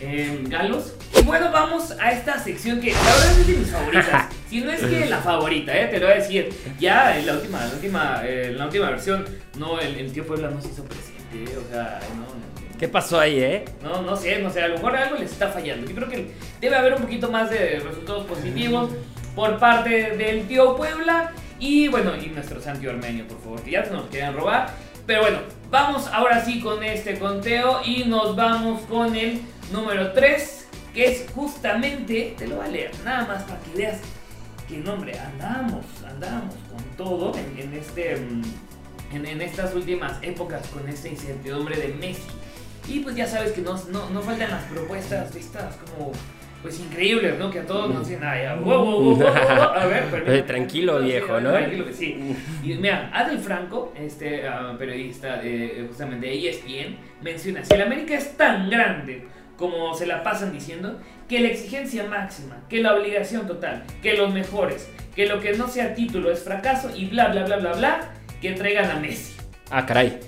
eh, 0.00 0.44
galos. 0.48 0.94
Y 1.18 1.22
bueno, 1.22 1.50
vamos 1.52 1.92
a 2.00 2.12
esta 2.12 2.38
sección 2.38 2.80
que 2.80 2.92
la 2.92 3.02
verdad 3.02 3.40
es 3.40 3.46
de 3.46 3.54
mis 3.54 3.70
favoritas. 3.70 4.26
si 4.48 4.60
no 4.60 4.70
es 4.70 4.80
que 4.80 5.06
la 5.06 5.18
favorita, 5.18 5.76
¿eh? 5.76 5.86
te 5.88 5.98
lo 5.98 6.06
voy 6.06 6.14
a 6.14 6.18
decir. 6.18 6.50
Ya 6.78 7.18
en 7.18 7.26
la 7.26 7.34
última, 7.34 7.64
la 7.64 7.72
última, 7.72 8.22
eh, 8.24 8.52
la 8.56 8.66
última 8.66 8.90
versión, 8.90 9.24
no, 9.58 9.80
el, 9.80 9.96
el 9.96 10.12
tío 10.12 10.26
Puebla 10.26 10.50
no 10.50 10.60
se 10.60 10.68
hizo 10.68 10.84
presente, 10.84 11.56
o 11.56 11.72
sea, 11.72 12.00
no, 12.16 12.26
¿Qué 12.78 12.86
pasó 12.86 13.18
ahí, 13.18 13.40
eh? 13.40 13.64
No, 13.82 14.02
no 14.02 14.14
sé, 14.14 14.38
no 14.38 14.50
sé, 14.50 14.62
a 14.62 14.68
lo 14.68 14.74
mejor 14.74 14.94
algo 14.94 15.16
les 15.16 15.32
está 15.32 15.48
fallando. 15.48 15.88
Yo 15.88 15.96
creo 15.96 16.08
que 16.08 16.30
debe 16.60 16.76
haber 16.76 16.94
un 16.94 17.02
poquito 17.02 17.28
más 17.28 17.50
de 17.50 17.80
resultados 17.80 18.24
positivos 18.26 18.90
por 19.34 19.58
parte 19.58 20.12
del 20.16 20.46
tío 20.46 20.76
Puebla 20.76 21.32
y 21.58 21.88
bueno, 21.88 22.12
y 22.16 22.28
nuestro 22.28 22.60
Santi 22.60 22.86
Armenio, 22.86 23.26
por 23.26 23.40
favor, 23.40 23.62
que 23.62 23.72
ya 23.72 23.84
se 23.84 23.90
nos 23.90 24.06
quieren 24.06 24.32
robar. 24.34 24.70
Pero 25.08 25.22
bueno, 25.22 25.38
vamos 25.70 26.06
ahora 26.08 26.44
sí 26.44 26.60
con 26.60 26.84
este 26.84 27.18
conteo 27.18 27.80
y 27.82 28.04
nos 28.04 28.36
vamos 28.36 28.82
con 28.82 29.16
el 29.16 29.40
número 29.72 30.12
3, 30.12 30.68
que 30.92 31.06
es 31.06 31.30
justamente, 31.34 32.34
te 32.36 32.46
lo 32.46 32.56
voy 32.56 32.66
a 32.66 32.68
leer, 32.68 32.90
nada 33.06 33.26
más 33.26 33.42
para 33.44 33.58
que 33.60 33.70
veas 33.74 34.00
que 34.68 34.76
nombre, 34.76 35.18
andamos, 35.18 35.86
andamos 36.06 36.54
con 36.70 36.84
todo 36.98 37.32
en, 37.38 37.72
este, 37.72 38.16
mm, 38.16 39.14
en, 39.14 39.40
estas 39.40 39.74
últimas 39.74 40.18
épocas 40.20 40.66
con 40.66 40.86
esta 40.86 41.08
incertidumbre 41.08 41.78
de 41.78 41.88
Messi. 41.94 42.28
Y 42.86 43.00
pues 43.00 43.16
ya 43.16 43.26
sabes 43.26 43.52
que 43.52 43.62
no, 43.62 43.82
no, 43.88 44.20
faltan 44.20 44.50
las 44.50 44.64
propuestas 44.64 45.32
de 45.32 45.40
estas 45.40 45.74
como 45.76 46.12
pues 46.62 46.80
increíbles, 46.80 47.38
¿no? 47.38 47.50
Que 47.50 47.60
a 47.60 47.66
todos 47.66 47.92
nos 47.92 48.08
dicen, 48.08 48.24
ay, 48.24 48.44
a 48.44 49.86
ver, 49.86 50.46
tranquilo 50.46 51.00
viejo, 51.00 51.40
¿no? 51.40 51.52
Tranquilo 51.52 51.86
que 51.86 51.92
sí. 51.92 52.36
Y 52.64 52.74
mira, 52.74 53.10
Adel 53.12 53.38
Franco, 53.38 53.92
este 53.96 54.46
ah, 54.46 54.74
periodista 54.78 55.36
de 55.36 55.84
justamente 55.88 56.26
de 56.26 56.48
ESPN, 56.48 56.96
menciona, 57.22 57.64
si 57.64 57.74
el 57.74 57.82
América 57.82 58.14
es 58.14 58.36
tan 58.36 58.68
grande 58.70 59.26
como 59.56 59.92
se 59.94 60.06
la 60.06 60.22
pasan 60.22 60.52
diciendo, 60.52 61.00
que 61.28 61.40
la 61.40 61.48
exigencia 61.48 62.04
máxima, 62.04 62.62
que 62.68 62.80
la 62.80 62.94
obligación 62.94 63.46
total, 63.46 63.84
que 64.00 64.14
los 64.14 64.32
mejores, 64.32 64.88
que 65.16 65.26
lo 65.26 65.40
que 65.40 65.52
no 65.54 65.66
sea 65.68 65.94
título 65.94 66.30
es 66.30 66.44
fracaso 66.44 66.90
y 66.96 67.06
bla, 67.06 67.28
bla, 67.28 67.44
bla, 67.44 67.56
bla, 67.56 67.72
bla, 67.72 68.10
que 68.40 68.52
traigan 68.52 68.88
a 68.90 69.00
Messi. 69.00 69.34
Ah, 69.70 69.84
caray. 69.84 70.20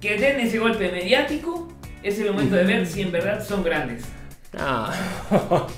Que 0.00 0.16
den 0.16 0.40
ese 0.40 0.58
golpe 0.58 0.90
mediático, 0.90 1.68
es 2.02 2.18
el 2.18 2.32
momento 2.32 2.56
de 2.56 2.64
ver 2.64 2.86
si 2.86 3.02
en 3.02 3.12
verdad 3.12 3.44
son 3.44 3.62
grandes. 3.62 4.04
Ah. 4.58 4.92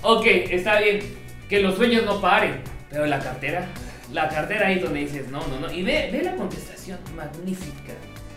ok, 0.03 0.27
está 0.27 0.81
bien, 0.81 1.01
que 1.49 1.61
los 1.61 1.77
sueños 1.77 2.05
no 2.05 2.21
paren, 2.21 2.63
pero 2.91 3.07
la 3.07 3.19
cartera, 3.19 3.67
la 4.13 4.29
cartera 4.29 4.69
ahí 4.69 4.79
donde 4.79 5.01
dices, 5.01 5.29
no, 5.29 5.47
no, 5.47 5.61
no. 5.61 5.73
Y 5.73 5.83
ve, 5.83 6.11
ve 6.13 6.23
la 6.23 6.35
contestación 6.35 6.99
magnífica 7.17 7.93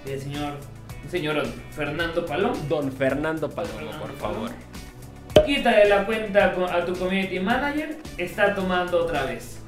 del 0.05 0.21
señor 0.21 0.53
señor 1.09 1.43
Fernando 1.71 2.25
Palomo. 2.25 2.55
Don 2.67 2.91
Fernando 2.91 3.49
Palomo, 3.49 3.91
por 3.99 4.13
favor. 4.17 4.51
Quítale 5.45 5.87
la 5.87 6.05
cuenta 6.05 6.53
a 6.71 6.85
tu 6.85 6.95
community 6.95 7.39
manager, 7.39 7.97
está 8.17 8.53
tomando 8.53 9.03
otra 9.03 9.23
vez. 9.25 9.59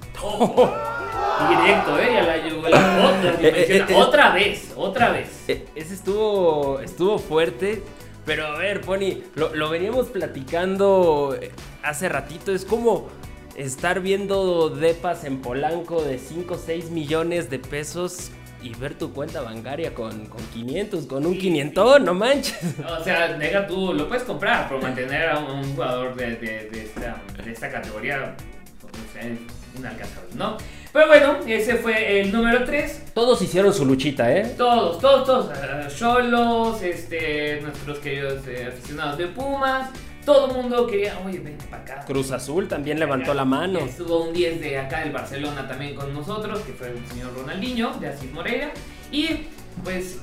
Directo, 1.50 1.98
¿eh? 2.00 2.10
Ya 2.14 2.24
la 2.24 2.38
la 2.70 3.10
otra, 3.10 3.34
eh, 3.42 3.86
eh, 3.90 3.94
otra 3.96 4.32
vez, 4.32 4.74
otra 4.76 5.12
vez. 5.12 5.30
Ese 5.48 5.94
estuvo, 5.94 6.80
estuvo 6.82 7.18
fuerte. 7.18 7.82
Pero 8.30 8.46
a 8.46 8.58
ver, 8.60 8.82
Pony, 8.82 9.24
lo, 9.34 9.56
lo 9.56 9.72
veníamos 9.72 10.10
platicando 10.10 11.36
hace 11.82 12.10
ratito. 12.10 12.54
Es 12.54 12.64
como 12.64 13.10
estar 13.56 14.02
viendo 14.02 14.70
depas 14.70 15.24
en 15.24 15.42
Polanco 15.42 16.04
de 16.04 16.20
5 16.20 16.54
o 16.54 16.58
6 16.60 16.92
millones 16.92 17.50
de 17.50 17.58
pesos 17.58 18.30
y 18.62 18.76
ver 18.76 18.94
tu 18.94 19.14
cuenta 19.14 19.42
bancaria 19.42 19.96
con, 19.96 20.28
con 20.28 20.46
500, 20.54 21.08
con 21.08 21.26
un 21.26 21.40
500, 21.40 22.02
no 22.02 22.14
manches. 22.14 22.76
O 22.88 23.04
sea, 23.04 23.36
nega 23.36 23.66
tú, 23.66 23.96
lo 23.96 24.08
puedes 24.08 24.26
comprar, 24.26 24.68
pero 24.70 24.80
mantener 24.80 25.30
a 25.30 25.40
un 25.40 25.64
jugador 25.74 26.16
de, 26.16 26.36
de, 26.36 26.70
de, 26.70 26.84
esta, 26.84 27.24
de 27.44 27.52
esta, 27.52 27.72
categoría, 27.72 28.36
no 28.84 29.22
sé, 29.22 29.38
inalcanzable, 29.76 30.36
¿no? 30.36 30.56
Pero 31.00 31.08
bueno, 31.08 31.38
ese 31.48 31.76
fue 31.76 32.20
el 32.20 32.30
número 32.30 32.66
3. 32.66 33.14
Todos 33.14 33.42
hicieron 33.42 33.74
su 33.74 33.86
luchita, 33.86 34.36
¿eh? 34.36 34.54
Todos, 34.58 35.00
todos, 35.00 35.26
todos. 35.26 35.96
Cholos, 35.96 36.82
este, 36.82 37.62
nuestros 37.62 38.00
queridos 38.00 38.46
eh, 38.46 38.68
aficionados 38.68 39.18
de 39.18 39.28
Pumas. 39.28 39.92
Todo 40.26 40.48
el 40.48 40.58
mundo 40.58 40.86
quería, 40.88 41.18
oye, 41.26 41.40
ven 41.40 41.58
para 41.70 41.84
acá. 41.84 42.04
Cruz 42.06 42.32
Azul 42.32 42.68
también 42.68 43.00
levantó 43.00 43.34
la 43.34 43.46
mano. 43.46 43.80
Estuvo 43.80 44.26
un 44.26 44.34
10 44.34 44.60
de 44.60 44.78
acá 44.78 45.00
del 45.00 45.14
Barcelona 45.14 45.66
también 45.70 45.96
con 45.96 46.14
nosotros, 46.14 46.60
que 46.64 46.74
fue 46.74 46.90
el 46.90 47.08
señor 47.08 47.34
Ronaldinho, 47.34 47.94
de 47.94 48.10
Asís 48.10 48.34
Moreira. 48.34 48.72
Y 49.10 49.48
pues 49.86 50.20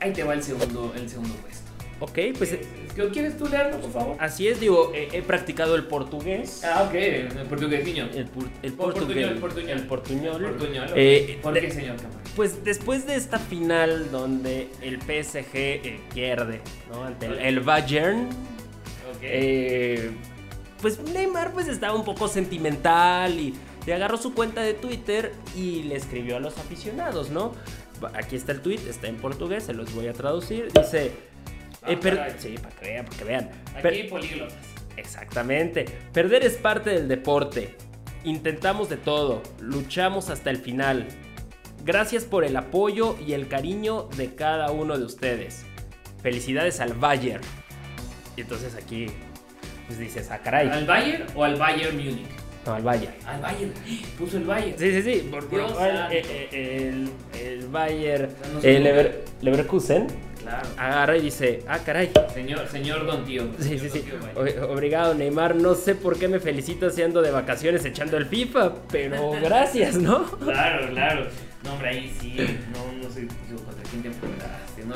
ahí 0.00 0.12
te 0.12 0.24
va 0.24 0.34
el 0.34 0.42
segundo, 0.42 0.92
el 0.96 1.08
segundo 1.08 1.34
puesto. 1.34 1.67
Ok, 2.00 2.18
pues. 2.36 2.52
Eh, 2.52 2.60
¿Quieres 3.12 3.36
tú 3.36 3.46
leerlo, 3.46 3.80
por 3.80 3.92
favor? 3.92 4.16
Así 4.18 4.48
es, 4.48 4.60
digo, 4.60 4.92
he 4.94 5.22
practicado 5.22 5.76
el 5.76 5.84
portugués. 5.84 6.62
Ah, 6.64 6.84
ok, 6.88 6.94
el 6.94 7.28
portugués 7.48 7.86
El, 7.86 8.28
el, 8.62 8.72
portugués, 8.72 9.26
el 9.26 9.38
portuñol. 9.38 9.70
El 9.70 9.86
portuñol. 9.86 10.44
El 10.44 10.50
portuñol 10.50 10.88
eh, 10.96 11.38
¿Por 11.42 11.58
qué, 11.58 11.70
señor 11.70 11.96
Pues 12.34 12.64
después 12.64 13.06
de 13.06 13.14
esta 13.14 13.38
final 13.38 14.10
donde 14.10 14.68
el 14.82 15.00
PSG 15.00 15.54
eh, 15.54 16.00
pierde, 16.12 16.60
¿no? 16.90 17.04
Ante 17.04 17.26
el 17.48 17.60
Bayern 17.60 18.28
eh, 19.22 20.10
pues 20.80 21.00
Neymar 21.00 21.52
pues 21.52 21.68
estaba 21.68 21.94
un 21.94 22.04
poco 22.04 22.28
sentimental 22.28 23.38
y 23.38 23.54
le 23.86 23.94
agarró 23.94 24.16
su 24.16 24.34
cuenta 24.34 24.60
de 24.62 24.74
Twitter 24.74 25.32
y 25.56 25.82
le 25.84 25.96
escribió 25.96 26.36
a 26.36 26.40
los 26.40 26.56
aficionados, 26.58 27.30
¿no? 27.30 27.52
Aquí 28.14 28.36
está 28.36 28.52
el 28.52 28.60
tweet, 28.60 28.80
está 28.88 29.08
en 29.08 29.16
portugués, 29.16 29.64
se 29.64 29.74
los 29.74 29.92
voy 29.92 30.06
a 30.06 30.12
traducir. 30.12 30.68
Dice... 30.72 31.27
Ah, 31.88 32.28
eh, 32.28 32.34
sí, 32.38 32.54
para 32.60 32.74
que 32.74 32.86
vean, 32.86 33.04
para 33.04 33.16
que 33.16 33.24
vean. 33.24 33.50
Aquí 33.76 34.02
políglotas. 34.04 34.56
Exactamente. 34.96 35.84
Perder 36.12 36.44
es 36.44 36.56
parte 36.56 36.90
del 36.90 37.08
deporte. 37.08 37.76
Intentamos 38.24 38.88
de 38.88 38.96
todo, 38.96 39.42
luchamos 39.60 40.28
hasta 40.28 40.50
el 40.50 40.58
final. 40.58 41.06
Gracias 41.84 42.24
por 42.24 42.44
el 42.44 42.56
apoyo 42.56 43.16
y 43.24 43.32
el 43.32 43.48
cariño 43.48 44.08
de 44.16 44.34
cada 44.34 44.70
uno 44.72 44.98
de 44.98 45.04
ustedes. 45.04 45.64
Felicidades 46.22 46.80
al 46.80 46.94
Bayern. 46.94 47.42
Y 48.36 48.40
entonces 48.42 48.74
aquí 48.74 49.06
pues 49.86 49.98
dices, 49.98 50.30
ah, 50.30 50.38
caray. 50.38 50.68
¿Al 50.68 50.84
Bayern 50.84 51.24
o 51.34 51.44
al 51.44 51.56
Bayern 51.56 51.96
Múnich? 51.96 52.28
No, 52.66 52.74
al 52.74 52.82
Bayern. 52.82 53.14
Al 53.24 53.40
Bayern. 53.40 53.72
Puso 54.18 54.36
el 54.36 54.44
Bayern. 54.44 54.78
Sí, 54.78 54.92
sí, 54.92 55.02
sí. 55.02 55.28
Por, 55.30 55.48
Dios 55.48 55.72
eh, 55.80 56.22
eh, 56.52 56.92
el, 56.92 57.10
el, 57.40 57.68
Bayern. 57.68 58.28
el 58.62 59.14
Leverkusen. 59.40 60.08
Claro. 60.48 60.68
Agarra 60.78 61.16
y 61.18 61.20
dice, 61.20 61.62
ah, 61.68 61.78
caray. 61.84 62.10
Señor, 62.32 62.66
señor 62.68 63.04
Don 63.06 63.24
Tío. 63.26 63.48
Sí, 63.58 63.78
sí, 63.78 63.90
sí. 63.90 64.04
Obrigado, 64.66 65.14
Neymar. 65.14 65.54
No 65.56 65.74
sé 65.74 65.94
por 65.94 66.18
qué 66.18 66.26
me 66.26 66.40
felicito 66.40 66.88
siendo 66.90 67.20
de 67.20 67.30
vacaciones 67.30 67.84
echando 67.84 68.16
el 68.16 68.26
FIFA, 68.26 68.74
pero 68.90 69.32
gracias, 69.42 69.96
¿no? 69.96 70.24
Claro, 70.24 70.88
claro. 70.88 71.26
No, 71.64 71.72
hombre, 71.74 71.88
ahí 71.90 72.16
sí, 72.20 72.36
no, 72.72 73.02
no 73.02 73.10
sé 73.12 73.22
digo, 73.22 73.62
contra 73.64 73.82
quién 73.90 74.00
te 74.02 74.08
enfrentaste, 74.08 74.84
no, 74.84 74.94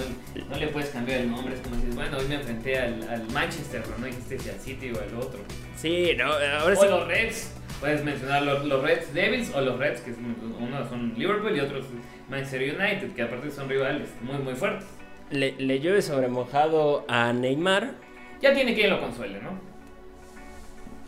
no 0.48 0.56
le 0.56 0.68
puedes 0.68 0.90
cambiar 0.90 1.20
el 1.20 1.30
nombre, 1.30 1.54
es 1.56 1.60
como 1.60 1.74
dices, 1.74 1.94
bueno, 1.96 2.16
hoy 2.18 2.28
me 2.28 2.36
enfrenté 2.36 2.78
al, 2.78 3.02
al 3.10 3.28
Manchester, 3.32 3.82
pero 3.84 3.98
no 3.98 4.06
dijiste 4.06 4.38
si 4.38 4.48
al 4.48 4.60
City 4.60 4.92
o 4.92 5.00
al 5.00 5.14
otro. 5.20 5.40
Sí, 5.76 6.12
no, 6.16 6.26
ahora 6.32 6.78
o 6.78 6.80
sí. 6.80 6.86
los 6.88 7.08
Reds, 7.08 7.52
puedes 7.80 8.04
mencionar 8.04 8.42
los, 8.44 8.64
los 8.64 8.80
Reds 8.80 9.12
Devils 9.12 9.50
o 9.54 9.60
los 9.60 9.76
Reds, 9.76 10.00
que 10.02 10.12
es- 10.12 10.16
uno 10.18 10.88
son 10.88 11.12
Liverpool 11.16 11.54
y 11.56 11.60
otros 11.60 11.84
Manchester 12.30 12.62
United, 12.62 13.12
que 13.12 13.22
aparte 13.22 13.50
son 13.50 13.68
rivales 13.68 14.08
muy, 14.22 14.38
muy 14.38 14.54
fuertes. 14.54 14.86
Le, 15.32 15.52
le 15.58 15.80
llueve 15.80 16.02
sobre 16.02 16.28
mojado 16.28 17.04
a 17.08 17.32
Neymar. 17.32 17.94
Ya 18.40 18.54
tiene 18.54 18.74
quien 18.74 18.90
lo 18.90 19.00
consuele, 19.00 19.40
¿no? 19.40 19.58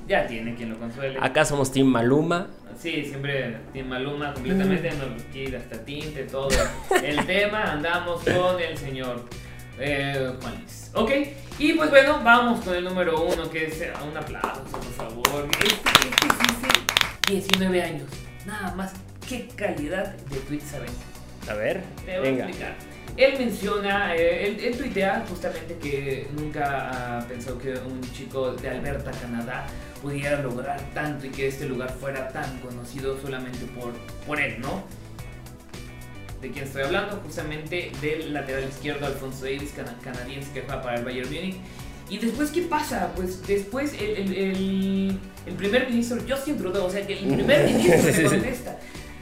Ya 0.06 0.26
tiene 0.26 0.54
quien 0.54 0.70
lo 0.70 0.78
consuele. 0.78 1.18
Acá 1.20 1.44
somos 1.44 1.72
Team 1.72 1.86
Maluma. 1.86 2.48
Sí, 2.78 3.04
siempre 3.04 3.58
Team 3.72 3.88
Maluma 3.88 4.34
completamente, 4.34 4.90
nos 4.92 5.22
quiere 5.24 5.56
hasta 5.56 5.84
tinte, 5.84 6.24
todo 6.24 6.48
el 7.02 7.24
tema. 7.26 7.72
Andamos 7.72 8.22
con 8.24 8.60
el 8.60 8.76
señor 8.76 9.24
eh, 9.78 10.32
Juan 10.40 10.54
Luis. 10.58 10.90
Ok, 10.94 11.10
y 11.58 11.72
pues 11.74 11.90
bueno, 11.90 12.20
vamos 12.22 12.64
con 12.64 12.74
el 12.74 12.84
número 12.84 13.24
uno, 13.24 13.48
que 13.50 13.66
es 13.66 13.80
eh, 13.80 13.92
un 14.10 14.16
aplauso, 14.16 14.62
por 14.64 14.82
favor. 14.82 15.48
Este, 15.62 15.90
este 16.08 16.28
sí, 17.28 17.32
19 17.32 17.82
años, 17.82 18.08
nada 18.46 18.74
más. 18.74 18.92
¿Qué 19.28 19.48
calidad 19.56 20.14
de 20.14 20.36
tweets 20.40 20.64
saben? 20.64 21.13
A 21.48 21.54
ver, 21.54 21.82
Te 22.04 22.18
voy 22.18 22.28
a 22.28 22.30
venga. 22.30 22.44
explicar. 22.46 22.74
Él 23.16 23.34
menciona, 23.38 24.16
eh, 24.16 24.46
él, 24.48 24.58
él 24.60 24.76
tuitea 24.76 25.24
justamente 25.28 25.76
que 25.80 26.26
nunca 26.36 27.18
ha 27.18 27.28
pensado 27.28 27.58
que 27.58 27.70
un 27.74 28.00
chico 28.12 28.52
de 28.52 28.68
Alberta, 28.68 29.12
Canadá, 29.12 29.66
pudiera 30.02 30.40
lograr 30.42 30.80
tanto 30.94 31.26
y 31.26 31.30
que 31.30 31.46
este 31.46 31.66
lugar 31.66 31.90
fuera 32.00 32.28
tan 32.28 32.58
conocido 32.58 33.16
solamente 33.20 33.66
por, 33.78 33.92
por 34.26 34.40
él, 34.40 34.60
¿no? 34.60 34.82
¿De 36.42 36.50
quién 36.50 36.64
estoy 36.64 36.82
hablando? 36.82 37.16
Justamente 37.24 37.90
del 38.02 38.34
lateral 38.34 38.64
izquierdo 38.68 39.06
Alfonso 39.06 39.44
Davis, 39.44 39.72
cana- 39.74 39.96
canadiense 40.02 40.50
que 40.52 40.60
juega 40.62 40.82
para 40.82 40.98
el 40.98 41.04
Bayern 41.04 41.28
Múnich. 41.32 41.56
Y 42.10 42.18
después, 42.18 42.50
¿qué 42.50 42.62
pasa? 42.62 43.12
Pues 43.16 43.46
después 43.46 43.94
el, 43.94 44.10
el, 44.10 44.34
el- 44.36 45.18
el 45.46 45.54
primer 45.54 45.88
ministro 45.88 46.18
Justin 46.28 46.58
Trudeau, 46.58 46.84
o 46.86 46.90
sea 46.90 47.06
que 47.06 47.14
el 47.18 47.28
primer 47.34 47.64
ministro 47.72 48.12
se 48.12 48.24
contesta. 48.24 48.78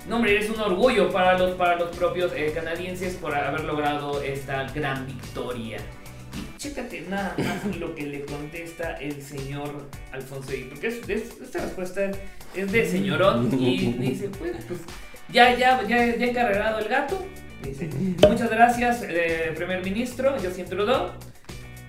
No, 0.08 0.16
hombre, 0.16 0.32
eres 0.34 0.50
un 0.50 0.60
orgullo 0.60 1.10
para 1.10 1.38
los, 1.38 1.52
para 1.54 1.76
los 1.76 1.94
propios 1.96 2.32
eh, 2.34 2.50
canadienses 2.54 3.14
por 3.14 3.34
haber 3.34 3.64
logrado 3.64 4.20
esta 4.22 4.64
gran 4.72 5.06
victoria. 5.06 5.78
Y 6.34 6.58
chécate 6.58 7.02
nada 7.08 7.34
más 7.38 7.76
lo 7.76 7.94
que 7.94 8.06
le 8.06 8.24
contesta 8.24 8.94
el 8.94 9.22
señor 9.22 9.88
Alfonso 10.12 10.48
Davis, 10.50 10.66
porque 10.70 10.86
es- 10.88 11.08
es- 11.08 11.40
esta 11.40 11.60
respuesta 11.60 12.10
es 12.54 12.72
de 12.72 12.86
señorón 12.86 13.50
y 13.60 13.92
dice, 13.92 14.28
pues, 14.38 14.52
pues 14.66 14.80
ya, 15.32 15.56
ya, 15.56 15.82
ya, 15.86 16.16
ya 16.16 16.26
encarregado 16.26 16.78
el 16.80 16.88
gato. 16.88 17.24
Dice, 17.62 17.88
muchas 18.28 18.50
gracias, 18.50 19.04
eh, 19.08 19.52
primer 19.54 19.84
ministro, 19.84 20.34
Justin 20.42 20.66
Trudeau. 20.66 21.10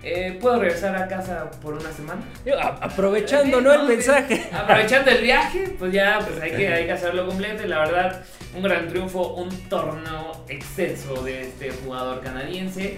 Eh, 0.04 0.38
¿Puedo 0.42 0.60
regresar 0.60 0.96
a 0.96 1.08
casa 1.08 1.50
por 1.62 1.76
una 1.76 1.92
semana? 1.92 2.22
A- 2.62 2.86
Aprovechando, 2.86 3.60
Sí, 3.60 3.64
¿no? 3.64 3.74
El 3.74 3.84
mensaje. 3.88 4.50
Aprovechando 4.54 5.12
el 5.12 5.24
viaje, 5.24 5.76
pues 5.80 5.94
ya 5.94 6.20
pues 6.20 6.42
hay, 6.42 6.52
que, 6.52 6.68
hay 6.74 6.86
que 6.86 6.92
hacerlo 6.92 7.26
completo. 7.26 7.64
Y 7.64 7.68
la 7.70 7.80
verdad, 7.80 8.22
un 8.56 8.64
gran 8.64 8.88
triunfo, 8.90 9.34
un 9.36 9.50
torneo 9.70 10.44
exceso 10.50 11.24
de 11.24 11.42
este 11.44 11.72
jugador 11.72 12.22
canadiense. 12.22 12.98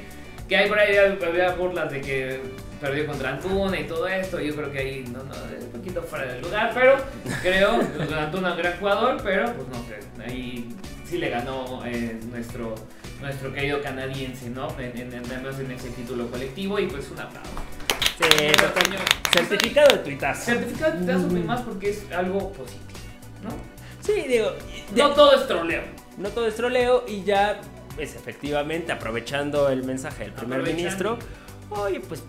Que 0.50 0.58
hay 0.58 0.68
por 0.70 0.80
ahí 0.80 0.96
había 0.98 1.50
burlas 1.56 1.92
de 1.92 2.02
que 2.02 2.40
perdió 2.82 3.06
contra 3.08 3.30
Antuna 3.30 3.80
y 3.80 3.84
todo 3.86 4.08
esto. 4.08 4.40
Yo 4.40 4.56
creo 4.56 4.72
que 4.72 4.80
ahí 4.80 5.06
no, 5.12 5.24
no, 5.24 5.34
es 5.58 5.64
un 5.64 5.72
poquito 5.72 6.02
fuera 6.04 6.26
del 6.26 6.42
lugar, 6.42 6.72
pero 6.74 6.98
creo 7.42 7.80
que 7.80 8.14
Antuna 8.16 8.50
es 8.50 8.56
un 8.56 8.62
gran 8.62 8.78
jugador, 8.80 9.18
pero 9.24 9.46
pues 9.54 9.68
no 9.70 9.76
sé, 9.86 10.00
ahí 10.28 10.70
sí 11.08 11.18
le 11.18 11.30
ganó 11.30 11.84
eh, 11.86 12.20
nuestro, 12.32 12.76
nuestro 13.22 13.54
querido 13.54 13.82
canadiense, 13.82 14.50
¿no? 14.50 14.68
En, 14.80 14.98
en, 14.98 15.14
en, 15.14 15.72
ese 15.72 15.90
título 15.92 16.28
colectivo 16.30 16.80
y 16.80 16.88
pues 16.88 17.10
un 17.12 17.20
aplauso. 17.20 17.50
Sí, 18.18 18.48
certificado 19.34 19.96
de 19.98 20.04
tuitazo. 20.04 20.42
Certificado 20.46 20.92
de 20.94 20.98
tuitazo, 21.00 21.28
pues, 21.28 21.46
más 21.46 21.62
porque 21.62 21.90
es 21.90 22.06
algo 22.16 22.52
positivo, 22.54 22.82
¿no? 23.44 23.50
Sí, 24.02 24.26
digo, 24.28 24.52
No 24.96 25.12
todo 25.12 25.34
es 25.36 25.48
troleo. 25.48 25.82
no 26.18 26.30
todo 26.30 26.48
es 26.48 26.56
troleo 26.56 27.04
y 27.08 27.24
ya, 27.24 27.60
pues 27.96 28.16
efectivamente, 28.16 28.92
aprovechando 28.92 29.70
el 29.70 29.84
mensaje 29.84 30.24
del 30.26 30.34
primer 30.34 30.62
ministro, 30.64 31.18
oye, 31.72 32.00
pues 32.02 32.24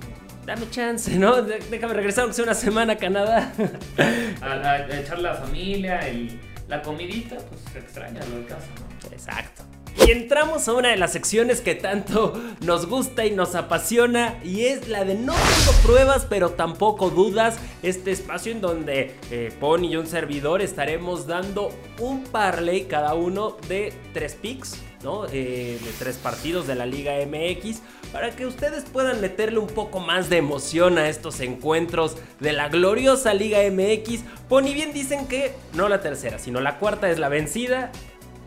dame 0.44 0.68
chance, 0.70 1.16
¿no? 1.18 1.42
Déjame 1.42 1.94
regresar 1.94 2.22
aunque 2.22 2.34
sea 2.34 2.44
una 2.44 2.54
semana 2.54 2.94
a 2.94 2.96
Canadá. 2.96 3.52
A, 4.40 4.46
a- 4.52 4.72
a 4.74 5.00
echar 5.00 5.18
la 5.18 5.34
familia, 5.34 5.98
el, 6.00 6.38
la 6.68 6.82
comidita, 6.82 7.36
pues 7.36 7.76
extraña 7.76 8.20
lo 8.30 8.38
de 8.38 8.44
casa, 8.46 8.66
¿no? 8.78 9.12
Exacto. 9.12 9.62
Y 10.04 10.10
entramos 10.10 10.68
a 10.68 10.74
una 10.74 10.90
de 10.90 10.96
las 10.96 11.12
secciones 11.12 11.60
que 11.60 11.74
tanto 11.74 12.34
nos 12.60 12.86
gusta 12.86 13.24
y 13.24 13.30
nos 13.30 13.54
apasiona 13.54 14.38
y 14.44 14.66
es 14.66 14.88
la 14.88 15.04
de 15.04 15.14
no 15.14 15.32
tengo 15.32 15.72
pruebas 15.82 16.26
pero 16.28 16.50
tampoco 16.50 17.10
dudas, 17.10 17.58
este 17.82 18.12
espacio 18.12 18.52
en 18.52 18.60
donde 18.60 19.14
eh, 19.30 19.52
Pony 19.58 19.88
y 19.90 19.96
un 19.96 20.06
servidor 20.06 20.60
estaremos 20.60 21.26
dando 21.26 21.70
un 21.98 22.24
parlay 22.24 22.84
cada 22.84 23.14
uno 23.14 23.56
de 23.68 23.92
tres 24.12 24.34
picks, 24.34 24.80
¿no? 25.02 25.26
Eh, 25.26 25.78
de 25.82 25.92
tres 25.98 26.16
partidos 26.16 26.66
de 26.66 26.74
la 26.74 26.86
Liga 26.86 27.14
MX 27.26 27.80
para 28.12 28.30
que 28.30 28.46
ustedes 28.46 28.84
puedan 28.84 29.20
meterle 29.20 29.58
un 29.58 29.66
poco 29.66 30.00
más 30.00 30.28
de 30.28 30.36
emoción 30.36 30.98
a 30.98 31.08
estos 31.08 31.40
encuentros 31.40 32.16
de 32.40 32.52
la 32.52 32.68
gloriosa 32.68 33.34
Liga 33.34 33.58
MX. 33.70 34.20
Pony 34.48 34.72
bien 34.74 34.92
dicen 34.92 35.26
que 35.26 35.52
no 35.74 35.88
la 35.88 36.00
tercera, 36.00 36.38
sino 36.38 36.60
la 36.60 36.78
cuarta 36.78 37.10
es 37.10 37.18
la 37.18 37.28
vencida 37.28 37.92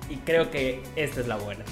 y 0.10 0.16
creo 0.18 0.50
que 0.52 0.82
esta 0.96 1.22
es 1.22 1.28
la 1.28 1.36
buena. 1.38 1.64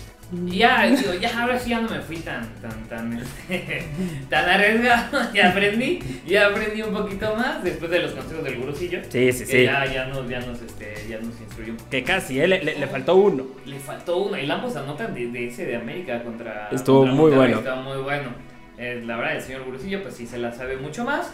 Ya, 0.46 0.86
digo, 0.88 1.14
ya 1.14 1.42
ahora 1.42 1.58
sí 1.58 1.70
ya 1.70 1.80
no 1.80 1.90
me 1.90 2.02
fui 2.02 2.18
tan, 2.18 2.46
tan, 2.56 2.84
tan, 2.90 3.18
este, 3.18 3.84
tan 4.30 4.50
arriesgado, 4.50 5.20
ya 5.34 5.52
aprendí, 5.52 6.00
ya 6.28 6.48
aprendí 6.48 6.82
un 6.82 6.94
poquito 6.94 7.34
más 7.38 7.64
después 7.64 7.90
de 7.90 8.00
los 8.02 8.12
consejos 8.12 8.44
del 8.44 8.58
gurusillo. 8.58 9.00
Sí, 9.08 9.32
sí, 9.32 9.46
sí. 9.46 9.64
Ya, 9.64 9.86
ya 9.86 10.06
nos, 10.08 10.28
ya 10.28 10.42
nos, 10.42 10.62
este, 10.62 10.96
ya 11.08 11.18
nos 11.20 11.40
instruyó. 11.40 11.76
Que 11.90 12.04
casi, 12.04 12.42
¿eh? 12.42 12.48
le, 12.50 12.62
le- 12.62 12.78
le 12.78 12.88
faltó 12.88 13.16
uno. 13.16 13.46
Le 13.66 13.80
faltó 13.80 14.18
uno, 14.18 14.38
y 14.38 14.52
ambos 14.52 14.76
anotan 14.76 15.14
de, 15.14 15.28
de 15.28 15.48
ese 15.48 15.66
de 15.66 15.78
América 15.78 16.22
contra. 16.22 16.68
Estuvo 16.74 17.00
contra 17.00 17.16
muy 17.16 17.32
Monterrey, 17.32 17.54
bueno. 17.54 17.58
Estaba 17.60 17.82
muy 17.82 17.98
bueno. 18.04 18.30
Eh, 18.78 19.02
la 19.06 19.16
verdad, 19.16 19.36
el 19.38 19.42
señor 19.42 19.64
Gurusillo, 19.64 20.04
pues 20.04 20.16
sí 20.16 20.28
se 20.28 20.38
la 20.40 20.52
sabe 20.52 20.76
mucho 20.76 21.06
más. 21.06 21.32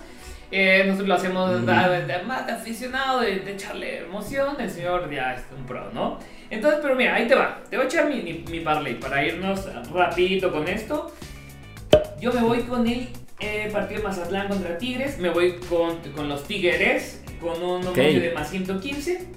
Eh, 0.55 0.83
nosotros 0.85 1.07
lo 1.07 1.15
hacemos 1.15 1.65
de- 1.65 2.23
más 2.27 2.45
de 2.45 2.51
aficionado, 2.51 3.21
de, 3.21 3.39
de 3.39 3.53
echarle 3.53 3.99
emoción. 4.01 4.55
El 4.59 4.69
señor 4.69 5.09
ya 5.11 5.33
es 5.33 5.41
un 5.57 5.65
pro, 5.65 5.89
¿no? 5.93 6.19
Entonces, 6.51 6.79
pero 6.83 6.95
mira, 6.95 7.15
ahí 7.15 7.27
te 7.27 7.33
va. 7.33 7.59
Te 7.71 7.75
voy 7.75 7.85
a 7.85 7.89
echar 7.89 8.07
mi, 8.07 8.21
mi, 8.21 8.45
mi 8.47 8.59
parlay 8.59 8.93
para 8.93 9.25
irnos 9.25 9.67
rapidito 9.91 10.51
con 10.51 10.67
esto. 10.67 11.11
Yo 12.19 12.31
me 12.31 12.41
voy 12.41 12.59
con 12.61 12.85
el 12.85 13.09
eh, 13.39 13.69
partido 13.73 14.01
de 14.01 14.07
Mazatlán 14.07 14.47
contra 14.47 14.77
Tigres. 14.77 15.17
Me 15.17 15.29
voy 15.31 15.53
con, 15.67 15.97
con 16.15 16.29
los 16.29 16.43
Tigres 16.43 17.23
con 17.41 17.61
un 17.63 17.85
Ok. 17.87 17.97
número 17.97 18.19
de 18.21 18.31
más 18.33 18.49
115. 18.51 19.27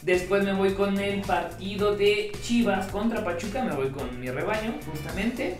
Después 0.00 0.44
me 0.44 0.54
voy 0.54 0.72
con 0.72 0.98
el 0.98 1.20
partido 1.20 1.94
de 1.94 2.32
Chivas 2.42 2.86
contra 2.86 3.22
Pachuca. 3.22 3.62
Me 3.64 3.74
voy 3.74 3.90
con 3.90 4.18
mi 4.18 4.30
rebaño, 4.30 4.74
justamente. 4.90 5.56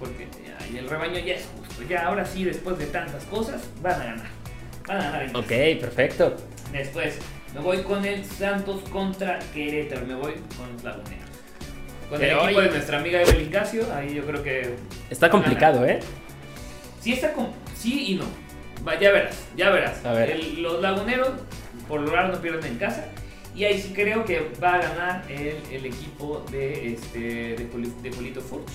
Porque 0.00 0.26
ya, 0.44 0.66
y 0.66 0.76
el 0.78 0.88
rebaño 0.88 1.18
ya 1.20 1.34
es 1.34 1.48
justo. 1.56 1.82
Ya 1.88 2.06
ahora 2.06 2.24
sí, 2.24 2.42
después 2.44 2.76
de 2.78 2.86
tantas 2.86 3.24
cosas, 3.26 3.62
van 3.80 4.00
a 4.00 4.04
ganar. 4.04 4.39
Van 4.90 5.00
a 5.00 5.04
ganar. 5.04 5.22
en 5.22 5.36
Ok, 5.36 5.80
perfecto. 5.80 6.36
Después 6.72 7.18
me 7.54 7.60
voy 7.60 7.78
con 7.82 8.04
el 8.04 8.24
Santos 8.24 8.82
contra 8.90 9.38
Querétaro. 9.54 10.04
Me 10.06 10.14
voy 10.14 10.32
con 10.56 10.72
los 10.72 10.82
laguneros. 10.82 11.30
Con 12.08 12.18
Pero 12.18 12.40
el 12.40 12.44
equipo 12.46 12.60
de 12.62 12.70
nuestra 12.70 12.98
amiga 12.98 13.22
Evelyn 13.22 13.50
Casio. 13.50 13.86
Ahí 13.94 14.14
yo 14.14 14.24
creo 14.26 14.42
que. 14.42 14.74
Está 15.08 15.30
complicado. 15.30 15.86
¿eh? 15.86 16.00
Sí, 17.00 17.12
está 17.12 17.32
con. 17.32 17.50
Sí 17.76 18.12
y 18.12 18.14
no. 18.16 18.24
Va, 18.86 18.98
ya 18.98 19.12
verás, 19.12 19.36
ya 19.56 19.70
verás. 19.70 20.04
A 20.04 20.12
ver. 20.12 20.30
El- 20.30 20.60
los 20.62 20.80
laguneros, 20.82 21.28
por 21.86 22.00
lo 22.00 22.10
raro, 22.10 22.32
no 22.34 22.40
pierden 22.40 22.64
en 22.72 22.78
casa. 22.78 23.04
Y 23.54 23.64
ahí 23.64 23.80
sí 23.80 23.92
creo 23.94 24.24
que 24.24 24.50
va 24.62 24.74
a 24.74 24.78
ganar 24.78 25.24
el, 25.28 25.56
el 25.72 25.86
equipo 25.86 26.44
de, 26.50 26.94
este, 26.94 27.18
de, 27.56 27.64
Poli- 27.66 27.92
de 28.02 28.10
Polito 28.10 28.40
Furch. 28.40 28.70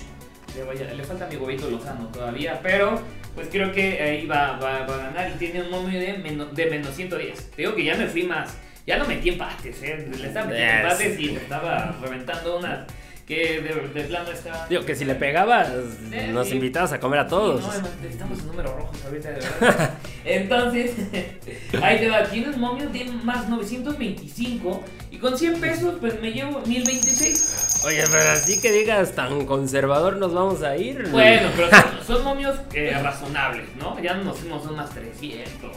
Le, 0.56 0.62
vaya- 0.64 0.92
le 0.94 1.02
falta 1.04 1.26
mi 1.26 1.36
huevito 1.36 1.68
Lozano 1.70 2.06
todavía, 2.08 2.58
pero 2.62 3.00
pues 3.34 3.48
creo 3.50 3.70
que 3.72 4.00
ahí 4.02 4.26
va, 4.26 4.52
va- 4.58 4.86
va 4.86 4.94
a 4.94 4.98
ganar 5.10 5.30
y 5.34 5.38
tiene 5.38 5.60
un 5.62 5.70
momio 5.70 6.00
de 6.00 6.14
menos, 6.14 6.54
de 6.54 6.66
menos 6.66 6.94
110. 6.94 7.50
Te 7.50 7.62
digo 7.62 7.74
que 7.74 7.84
ya 7.84 7.94
me 7.96 8.06
fui 8.06 8.22
más. 8.22 8.56
Ya 8.86 8.96
no 8.98 9.06
metí 9.06 9.30
empates, 9.30 9.82
¿eh? 9.82 10.08
Le 10.16 10.26
estaba 10.28 10.46
metiendo 10.46 10.72
Yes. 10.72 10.82
empates 10.92 11.20
y 11.20 11.26
le 11.32 11.36
estaba 11.40 11.96
reventando 12.00 12.58
unas 12.58 12.86
que 13.26 13.60
de, 13.60 14.00
de 14.00 14.06
plano 14.08 14.30
estaba. 14.30 14.66
Digo 14.68 14.84
que 14.84 14.94
si 14.94 15.04
le 15.04 15.16
pegabas, 15.16 15.68
Eh, 16.12 16.30
nos 16.32 16.48
sí. 16.48 16.54
invitabas 16.54 16.92
a 16.92 17.00
comer 17.00 17.20
a 17.20 17.26
todos. 17.26 17.60
Sí, 17.62 17.80
no, 17.82 17.88
necesitamos 18.02 18.44
números 18.44 18.72
rojos 18.74 18.96
ahorita, 19.04 19.30
de 19.30 19.40
verdad. 19.40 19.90
Entonces, 20.24 20.92
ahí 21.82 21.98
te 21.98 22.08
va. 22.08 22.22
Tienes 22.24 22.56
momio 22.56 22.88
de 22.88 23.04
más 23.24 23.48
925 23.48 24.84
y 25.10 25.18
con 25.18 25.36
100 25.36 25.60
pesos, 25.60 25.94
pues 26.00 26.20
me 26.20 26.30
llevo 26.30 26.60
1026. 26.60 27.82
Oye, 27.86 28.04
pero 28.10 28.30
así 28.30 28.60
que 28.60 28.70
digas 28.72 29.12
tan 29.12 29.44
conservador 29.46 30.16
nos 30.16 30.32
vamos 30.32 30.62
a 30.62 30.76
ir. 30.76 31.08
Bueno, 31.08 31.48
pero 31.56 31.68
son, 32.06 32.06
son 32.16 32.24
momios 32.24 32.56
eh, 32.74 32.96
razonables, 33.02 33.66
¿no? 33.78 34.00
Ya 34.00 34.14
no 34.14 34.24
nos 34.24 34.66
a 34.66 34.70
unas 34.70 34.90
300 34.90 35.70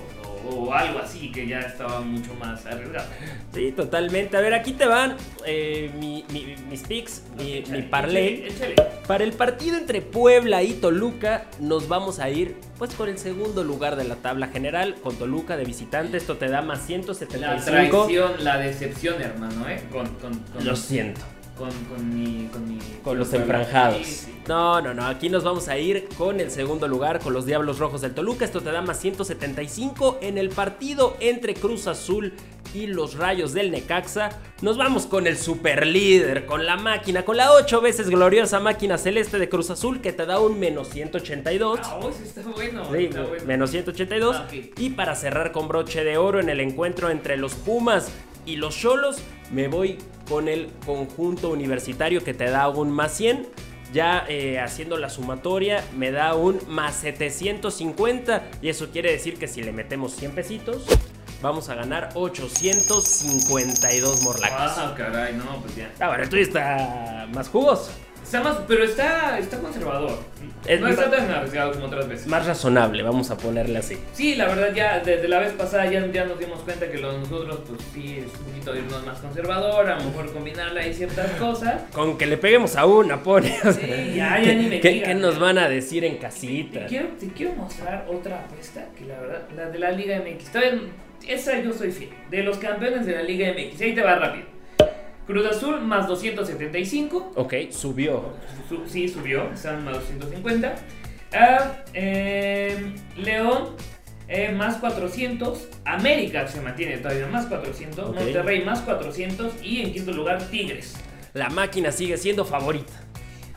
o 0.50 0.74
algo 0.74 1.00
así 1.00 1.32
que 1.32 1.48
ya 1.48 1.60
estaba 1.60 2.02
mucho 2.02 2.34
más 2.36 2.66
arriesgado. 2.66 3.08
Sí, 3.54 3.72
totalmente. 3.72 4.36
A 4.38 4.42
ver, 4.42 4.54
aquí 4.54 4.74
te 4.74 4.86
van 4.86 5.16
eh, 5.46 5.92
mi- 6.00 6.26
mi- 6.32 6.56
mis 6.70 6.82
picks, 6.84 7.24
mi, 7.38 7.64
mi 7.70 7.82
parlay. 7.84 8.46
Échale, 8.46 8.74
échale. 8.74 8.90
Para 9.08 9.24
el 9.24 9.34
partido 9.34 9.78
entre 9.78 10.02
Puebla 10.02 10.62
y 10.64 10.74
Toluca, 10.74 11.46
nos 11.60 11.88
vamos 11.88 12.20
a 12.20 12.30
ir 12.30 12.56
pues 12.78 12.94
con 12.94 13.10
el 13.10 13.18
segundo 13.18 13.64
lugar 13.64 13.96
de 13.96 14.04
la 14.06 14.16
tabla 14.16 14.48
general, 14.48 14.96
con 15.04 15.16
Toluca 15.18 15.58
de 15.58 15.66
visitante. 15.66 16.18
Esto 16.18 16.38
te 16.38 16.48
da 16.48 16.62
más 16.62 16.80
La 16.82 16.86
175. 16.86 17.66
traición, 18.06 18.44
la 18.44 18.58
decepción, 18.58 19.22
hermano, 19.22 19.68
¿eh? 19.68 19.82
Con, 19.92 20.08
con, 20.16 20.34
con, 20.40 20.66
Lo 20.66 20.76
siento. 20.76 21.22
Con, 21.60 21.70
con 21.70 22.10
mi, 22.10 22.48
con 22.48 22.68
mi- 22.68 22.80
Con 23.04 23.20
los 23.20 23.32
enfranjados. 23.34 24.06
sí. 24.08 24.36
No, 24.48 24.82
no, 24.82 24.96
no. 24.96 25.06
Aquí 25.06 25.30
nos 25.30 25.44
vamos 25.44 25.68
a 25.68 25.78
ir 25.78 26.08
con 26.18 26.40
el 26.40 26.50
segundo 26.50 26.88
lugar, 26.88 27.20
con 27.20 27.34
los 27.34 27.46
Diablos 27.46 27.78
Rojos 27.78 28.02
del 28.02 28.16
Toluca. 28.16 28.46
Esto 28.46 28.62
te 28.62 28.72
da 28.72 28.82
más 28.82 29.00
175 29.00 30.18
en 30.22 30.40
el 30.40 30.50
partido 30.50 31.16
entre 31.20 31.54
Cruz 31.54 31.86
Azul 31.86 32.34
y 32.74 32.88
los 32.88 33.16
Rayos 33.16 33.54
del 33.54 33.70
Necaxa. 33.70 34.30
Nos 34.64 34.76
vamos 34.78 35.06
con 35.06 35.28
el 35.28 35.38
superlíder, 35.38 36.48
con 36.48 36.66
la 36.66 36.78
máquina, 36.78 37.26
con 37.26 37.38
la 37.38 37.52
ocho 37.52 37.80
veces 37.80 38.10
gloriosa 38.10 38.60
máquina 38.60 38.98
celeste 38.98 39.38
de 39.38 39.50
Cruz 39.50 39.70
Azul 39.70 40.02
que 40.02 40.14
te 40.14 40.26
da 40.26 40.40
un 40.40 40.60
menos 40.60 40.90
182. 40.90 41.80
Ah, 41.84 42.00
oh, 42.02 42.12
sí 42.12 42.24
está 42.26 42.42
bueno. 42.50 42.84
Sí, 42.92 43.06
está 43.06 43.24
bueno. 43.24 43.46
menos 43.46 43.70
182. 43.70 44.36
Ah. 44.36 44.48
Y 44.78 44.90
para 44.92 45.16
cerrar 45.16 45.52
con 45.52 45.68
broche 45.68 46.04
de 46.04 46.18
oro 46.18 46.40
en 46.40 46.50
el 46.50 46.60
encuentro 46.60 47.10
entre 47.12 47.38
los 47.38 47.54
Pumas 47.54 48.12
y 48.50 48.56
los 48.56 48.76
Cholos, 48.76 49.18
me 49.52 49.68
voy 49.68 50.00
con 50.28 50.48
el 50.48 50.70
conjunto 50.86 51.50
universitario 51.50 52.24
que 52.24 52.34
te 52.34 52.50
da 52.50 52.68
un 52.68 52.90
más 52.90 53.16
100. 53.16 53.48
Ya 53.94 54.26
eh, 54.28 54.60
haciendo 54.60 54.98
la 54.98 55.10
sumatoria 55.10 55.84
me 55.96 56.12
da 56.12 56.36
un 56.36 56.60
más 56.68 56.96
750 56.96 58.50
y 58.62 58.70
eso 58.70 58.90
quiere 58.92 59.12
decir 59.12 59.38
que 59.38 59.48
si 59.48 59.64
le 59.64 59.72
metemos 59.72 60.16
100 60.16 60.34
pesitos 60.34 60.86
vamos 61.42 61.70
a 61.70 61.76
ganar 61.76 62.10
852 62.14 64.22
morlacos. 64.22 64.58
Ah, 64.60 64.94
caray, 64.96 65.34
no, 65.34 65.62
pues 65.62 65.76
ya. 65.76 65.92
Ah, 66.00 66.10
bueno, 66.10 66.24
el 66.24 66.30
tuyo 66.30 66.44
está 66.44 67.28
más 67.34 67.50
jugoso, 67.50 67.90
Está 68.30 68.44
más, 68.44 68.58
pero 68.68 68.84
está, 68.84 69.40
está 69.40 69.58
conservador. 69.58 70.20
Es 70.68 70.80
no 70.80 70.88
está 70.88 71.10
tan 71.10 71.32
arriesgado 71.32 71.72
como 71.72 71.86
otras 71.88 72.08
veces. 72.08 72.28
más 72.28 72.46
razonable, 72.46 73.02
vamos 73.02 73.32
a 73.32 73.38
ponerle 73.38 73.80
así. 73.80 73.98
Sí, 74.14 74.36
la 74.36 74.46
verdad 74.46 74.72
ya 74.72 75.00
desde 75.00 75.28
la 75.28 75.40
vez 75.40 75.54
pasada 75.54 75.88
ya, 75.90 76.06
ya 76.12 76.26
nos 76.26 76.38
dimos 76.38 76.60
cuenta 76.60 76.88
que 76.92 77.00
lo 77.00 77.12
de 77.14 77.18
nosotros 77.20 77.60
pues 77.68 77.82
sí 77.92 78.20
es 78.20 78.40
un 78.40 78.46
poquito 78.52 78.76
irnos 78.76 79.04
más 79.04 79.18
conservador, 79.18 79.90
a 79.90 79.98
lo 79.98 80.04
mejor 80.06 80.32
combinarle 80.32 80.80
ahí 80.82 80.94
ciertas 80.94 81.32
cosas. 81.40 81.82
Con 81.92 82.20
que 82.20 82.28
le 82.28 82.38
peguemos 82.38 82.76
a 82.76 82.86
una, 82.86 83.24
pone. 83.24 83.58
o 83.66 83.72
sea, 83.72 83.74
Sí, 83.74 84.14
ya, 84.16 84.40
ya 84.40 84.54
ni 84.54 84.68
me 84.68 84.80
¿Qué, 84.80 85.02
qué 85.02 85.16
nos 85.16 85.40
van 85.40 85.58
a 85.58 85.68
decir 85.68 86.06
en 86.06 86.14
Te 86.14 86.20
casita? 86.20 86.86
quiero, 86.86 87.08
te 87.20 87.30
quiero 87.30 87.54
mostrar 87.56 88.06
otra 88.08 88.42
apuesta 88.42 88.86
que 88.96 89.06
la 89.06 89.20
verdad, 89.22 89.42
la 89.56 89.70
de 89.72 89.80
la 89.80 89.90
Liga 89.90 90.20
MX. 90.20 90.52
Todavía- 90.52 90.82
esa 91.28 91.60
yo 91.60 91.74
soy 91.74 91.92
fiel. 91.92 92.12
De 92.30 92.44
los 92.44 92.60
campeones 92.60 93.08
de 93.08 93.14
la 93.16 93.24
Liga 93.24 93.48
MX. 93.54 93.82
Ahí 93.82 93.96
te 93.96 94.02
va 94.04 94.14
rápido. 94.16 94.46
Cruz 95.30 95.46
Azul 95.46 95.80
más 95.82 96.08
275. 96.08 97.34
Ok, 97.36 97.54
subió. 97.70 98.34
Su- 98.68 98.88
sí, 98.88 99.08
subió. 99.08 99.52
Están 99.54 99.86
más 99.86 99.94
250. 99.98 100.74
Ah, 101.32 101.84
eh, 101.94 102.96
León 103.16 103.76
eh, 104.28 104.52
más 104.52 104.78
400. 104.78 105.68
América 105.86 106.48
se 106.48 106.60
mantiene 106.62 106.98
todavía 106.98 107.28
más 107.28 107.46
400. 107.46 108.10
Ok. 108.10 108.16
Monterrey 108.16 108.66
más 108.66 108.80
400. 108.80 109.54
Y 109.64 109.84
en 109.84 109.94
quinto 109.94 110.14
lugar 110.14 110.42
Tigres. 110.50 110.96
La 111.36 111.52
máquina 111.52 111.92
sigue 111.92 112.18
siendo 112.18 112.44
favorita. 112.44 112.94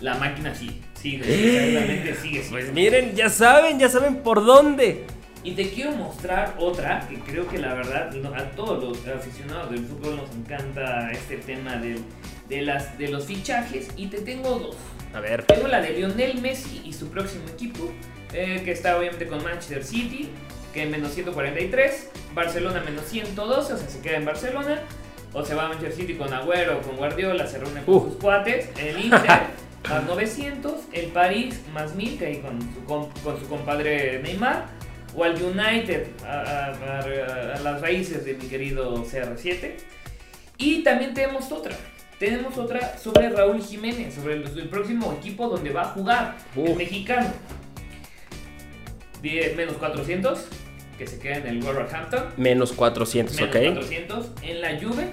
La 0.01 0.17
máquina 0.17 0.55
sí. 0.55 0.83
Sigue. 0.93 1.23
Exactamente 1.27 2.15
sigue. 2.17 2.43
sigue. 2.43 2.51
Pues 2.51 2.71
miren, 2.75 3.17
ya 3.17 3.31
saben, 3.31 3.79
ya 3.79 3.89
saben 3.89 4.17
por 4.17 4.45
dónde. 4.45 5.07
Y 5.45 5.53
te 5.53 5.71
quiero 5.71 5.93
mostrar 5.93 6.55
otra 6.59 7.07
que 7.09 7.19
creo 7.21 7.49
que 7.49 7.59
la 7.59 7.75
verdad 7.75 8.13
no- 8.13 8.33
a 8.35 8.51
todos 8.53 8.83
los 8.83 9.07
aficionados 9.09 9.71
del 9.71 9.85
fútbol 9.87 10.17
nos 10.17 10.31
encanta 10.31 11.11
este 11.11 11.37
tema 11.39 11.77
del- 11.77 12.05
de, 12.49 12.63
las, 12.63 12.97
de 12.97 13.09
los 13.09 13.27
fichajes 13.27 13.89
y 13.97 14.07
te 14.07 14.21
tengo 14.21 14.51
dos. 14.59 14.77
A 15.15 15.21
ver. 15.21 15.43
Tengo 15.45 15.67
la 15.69 15.81
de 15.81 15.91
Lionel 15.91 16.41
Messi 16.41 16.81
y 16.85 16.93
su 16.93 17.09
próximo 17.09 17.45
equipo, 17.49 17.91
eh, 18.33 18.63
que 18.65 18.73
está 18.73 18.97
obviamente 18.97 19.27
con 19.27 19.43
Manchester 19.43 19.85
City, 19.85 20.31
que 20.73 20.83
en 20.85 20.91
menos 20.91 21.13
143, 21.13 22.11
Barcelona 22.35 22.81
menos 22.85 23.05
112, 23.07 23.73
o 23.75 23.77
sea, 23.77 23.89
se 23.89 24.01
queda 24.01 24.17
en 24.19 24.25
Barcelona, 24.25 24.81
o 25.35 25.45
se 25.45 25.55
va 25.55 25.65
a 25.65 25.69
Manchester 25.69 25.93
City 26.07 26.15
con 26.15 26.33
Agüero 26.33 26.81
con 26.83 26.97
Guardiola, 26.97 27.47
se 27.47 27.59
reúne 27.59 27.83
con 27.83 27.95
Uh. 27.97 28.05
sus 28.09 28.17
cuates, 28.17 28.69
el 28.79 29.05
Inter 29.07 29.21
más 29.91 30.05
900, 30.07 30.73
el 30.93 31.07
París 31.07 31.61
más 31.75 31.95
1000, 31.95 32.19
que 32.19 32.27
ahí 32.27 32.37
con 32.39 32.61
su, 32.61 32.85
com- 32.85 33.09
con 33.25 33.39
su 33.41 33.47
compadre 33.49 34.23
Neymar, 34.23 34.67
o 35.15 35.25
al 35.25 35.35
United, 35.43 36.07
a, 36.25 36.33
a- 36.41 37.01
a- 37.01 37.55
a 37.57 37.61
las 37.61 37.81
raíces 37.81 38.25
de 38.25 38.35
mi 38.35 38.47
querido 38.47 39.05
CR7. 39.05 39.73
Y 40.59 40.83
también 40.83 41.13
tenemos 41.15 41.51
otra. 41.53 41.75
Tenemos 42.19 42.57
otra 42.57 42.97
sobre 42.99 43.29
Raúl 43.31 43.61
Jiménez, 43.63 44.15
sobre 44.15 44.35
el, 44.35 44.47
el 44.59 44.69
próximo 44.69 45.13
equipo 45.19 45.49
donde 45.49 45.71
va 45.71 45.83
a 45.83 45.87
jugar, 45.87 46.37
el 46.57 46.77
mexicano. 46.77 47.31
Die- 49.23 49.55
menos 49.57 49.77
400, 49.77 50.47
que 50.99 51.07
se 51.07 51.19
queda 51.19 51.37
en 51.39 51.47
el 51.47 51.61
Wolverhampton. 51.63 52.25
Menos 52.37 52.73
400, 52.73 53.35
Menos 53.37 53.49
ok. 53.57 53.63
400 53.63 54.31
en 54.43 54.61
la 54.61 54.81
Juve, 54.81 55.13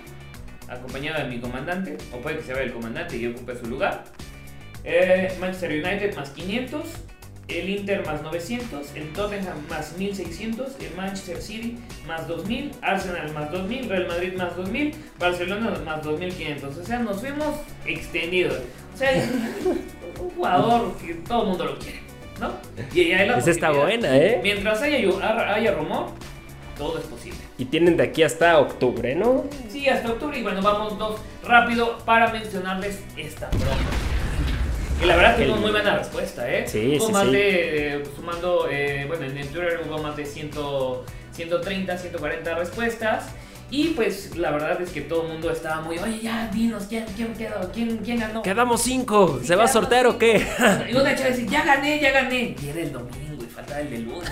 acompañado 0.68 1.24
de 1.24 1.30
mi 1.30 1.40
comandante, 1.40 1.98
o 2.14 2.18
puede 2.22 2.38
que 2.38 2.44
se 2.44 2.54
vaya 2.54 2.66
el 2.66 2.74
comandante 2.74 3.18
y 3.18 3.28
ocupe 3.28 3.56
su 3.56 3.66
lugar. 3.68 4.04
Eh, 4.84 5.36
Manchester 5.40 5.72
United 5.72 6.16
más 6.16 6.30
500, 6.32 6.82
el 7.50 7.70
Inter 7.70 8.06
más 8.06 8.22
900, 8.22 8.96
el 8.96 9.12
Tottenham 9.14 9.58
más 9.70 9.98
1600, 9.98 10.76
el 10.80 10.96
Manchester 10.96 11.42
City 11.42 11.78
más 12.08 12.28
2000, 12.28 12.72
Arsenal 12.82 13.34
más 13.34 13.52
2000, 13.52 13.90
Real 13.90 14.08
Madrid 14.08 14.34
más 14.38 14.56
2000, 14.56 14.96
Barcelona 15.20 15.82
más 15.84 16.04
2500. 16.04 16.78
O 16.78 16.84
sea, 16.84 17.00
nos 17.00 17.22
vemos 17.22 17.56
extendidos. 17.86 18.60
O 18.94 18.98
sea, 18.98 19.12
un 20.22 20.30
jugador 20.32 20.96
que 20.98 21.14
todo 21.16 21.44
el 21.44 21.48
mundo 21.50 21.66
lo 21.66 21.80
quiere, 21.80 22.02
¿no? 22.40 22.54
Y 22.94 23.10
la 23.10 23.38
Esa 23.38 23.52
está 23.52 23.72
buena, 23.72 24.16
¿eh? 24.16 24.40
Mientras 24.44 24.82
haya, 24.82 24.98
haya 25.54 25.72
rumor, 25.74 26.12
todo 26.78 26.98
es 26.98 27.06
posible. 27.06 27.40
Y 27.58 27.66
tienen 27.66 27.98
de 27.98 28.04
aquí 28.04 28.24
hasta 28.24 28.60
octubre, 28.60 29.16
¿no? 29.16 29.46
Sí, 29.70 29.88
hasta 29.90 30.10
octubre. 30.10 30.40
Y 30.40 30.44
bueno, 30.44 30.62
vamos 30.62 30.98
dos 30.98 31.20
rápido 31.44 31.98
para 32.06 32.32
mencionarles 32.32 33.04
esta 33.18 33.50
broma. 33.50 34.09
Y 35.02 35.06
la 35.06 35.16
verdad 35.16 35.36
que 35.38 35.44
El- 35.44 35.50
tuvo 35.50 35.62
muy 35.62 35.72
buena 35.72 35.98
respuesta, 35.98 36.52
¿eh? 36.52 36.66
Sí, 36.68 36.98
Hubo 37.00 37.08
sí, 37.08 37.14
más 37.14 37.26
sí. 37.26 37.32
de, 37.32 37.96
eh, 37.96 38.04
sumando, 38.16 38.68
eh, 38.70 39.06
bueno, 39.08 39.26
en 39.26 39.38
el 39.38 39.48
Twitter 39.48 39.82
hubo 39.88 39.98
más 40.00 40.18
de 40.18 40.26
100, 40.26 40.52
130, 41.32 41.98
140 41.98 42.56
respuestas. 42.56 43.30
Y 43.72 43.90
pues 43.90 44.36
la 44.36 44.50
verdad 44.50 44.82
es 44.82 44.90
que 44.90 45.02
todo 45.02 45.22
el 45.24 45.30
mundo 45.34 45.52
estaba 45.52 45.82
muy, 45.82 46.00
oye, 46.00 46.20
ya, 46.24 46.50
dinos, 46.52 46.86
¿quién, 46.90 47.06
quién 47.16 47.34
quedó? 47.36 47.72
¿Quién, 47.72 47.98
quién 47.98 48.20
ganó? 48.20 48.42
Quedamos 48.42 48.82
cinco. 48.82 49.40
¿Se 49.44 49.56
va 49.56 49.66
a 49.66 49.68
sortear 49.68 50.08
o 50.08 50.18
qué? 50.18 50.44
Y 50.92 50.96
una 50.96 51.16
chava 51.16 51.30
dice, 51.30 51.46
ya 51.48 51.64
gané, 51.64 52.00
ya 52.02 52.12
gané. 52.12 52.56
Y 52.62 52.70
era 52.70 52.82
el 52.82 52.92
domingo 52.92 53.44
y 53.44 53.46
faltaba 53.46 53.80
el 53.82 53.92
de 53.92 54.00
lunes. 54.00 54.32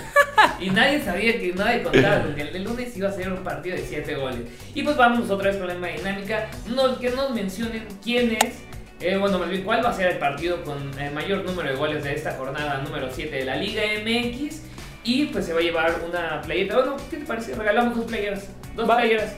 Y 0.60 0.70
nadie 0.70 1.00
sabía 1.04 1.38
que 1.38 1.52
nadie 1.54 1.82
contaba 1.84 2.22
con 2.22 2.34
que 2.34 2.42
el 2.42 2.52
de 2.52 2.58
lunes 2.58 2.96
iba 2.96 3.08
a 3.08 3.12
ser 3.12 3.32
un 3.32 3.44
partido 3.44 3.76
de 3.76 3.82
7 3.86 4.16
goles. 4.16 4.40
Y 4.74 4.82
pues 4.82 4.96
vamos 4.96 5.30
otra 5.30 5.50
vez 5.50 5.56
con 5.56 5.68
la 5.68 5.74
misma 5.74 5.88
dinámica. 5.96 6.48
No, 6.66 6.98
que 6.98 7.10
nos 7.10 7.30
mencionen 7.30 7.86
quién 8.02 8.32
es. 8.32 8.56
Eh, 9.00 9.16
bueno, 9.16 9.38
más 9.38 9.48
bien, 9.48 9.62
¿cuál 9.62 9.84
va 9.84 9.90
a 9.90 9.94
ser 9.94 10.12
el 10.12 10.18
partido 10.18 10.62
con 10.62 10.98
el 10.98 11.12
mayor 11.12 11.44
número 11.44 11.68
de 11.70 11.76
goles 11.76 12.04
de 12.04 12.14
esta 12.14 12.32
jornada 12.32 12.82
número 12.82 13.08
7 13.12 13.34
de 13.34 13.44
la 13.44 13.56
Liga 13.56 13.82
MX? 14.02 14.62
Y 15.04 15.26
pues 15.26 15.46
se 15.46 15.52
va 15.52 15.60
a 15.60 15.62
llevar 15.62 15.94
una 16.06 16.42
playera. 16.42 16.76
Bueno, 16.76 16.96
¿qué 17.10 17.18
te 17.18 17.24
parece? 17.24 17.54
Regalamos 17.54 17.96
dos 17.96 18.06
playeras. 18.06 18.48
Dos 18.74 18.88
Va. 18.88 18.96
playeras. 18.96 19.36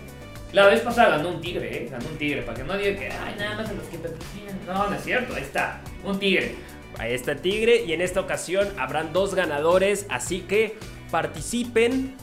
La 0.53 0.67
vez 0.67 0.81
pasada 0.81 1.17
ganó 1.17 1.29
un 1.29 1.41
tigre, 1.41 1.85
¿eh? 1.85 1.89
Ganó 1.91 2.09
un 2.09 2.19
tigre, 2.19 2.43
para 2.43 2.57
que 2.57 2.65
no 2.65 2.77
diga 2.77 2.99
que, 2.99 3.07
ay, 3.07 3.35
nada 3.39 3.57
más 3.57 3.69
a 3.69 3.73
los 3.75 3.85
que 3.87 3.99
patrocinan. 3.99 4.59
No, 4.67 4.91
no 4.91 4.97
es 4.97 5.05
cierto, 5.05 5.35
ahí 5.35 5.43
está, 5.43 5.81
un 6.05 6.19
tigre. 6.19 6.57
Ahí 6.99 7.15
está 7.15 7.33
el 7.33 7.41
Tigre 7.41 7.85
y 7.87 7.93
en 7.93 8.03
esta 8.03 8.21
ocasión 8.21 8.69
habrán 8.79 9.13
dos 9.13 9.35
ganadores, 9.35 10.07
así 10.11 10.41
que 10.41 10.77
participen. 11.11 12.15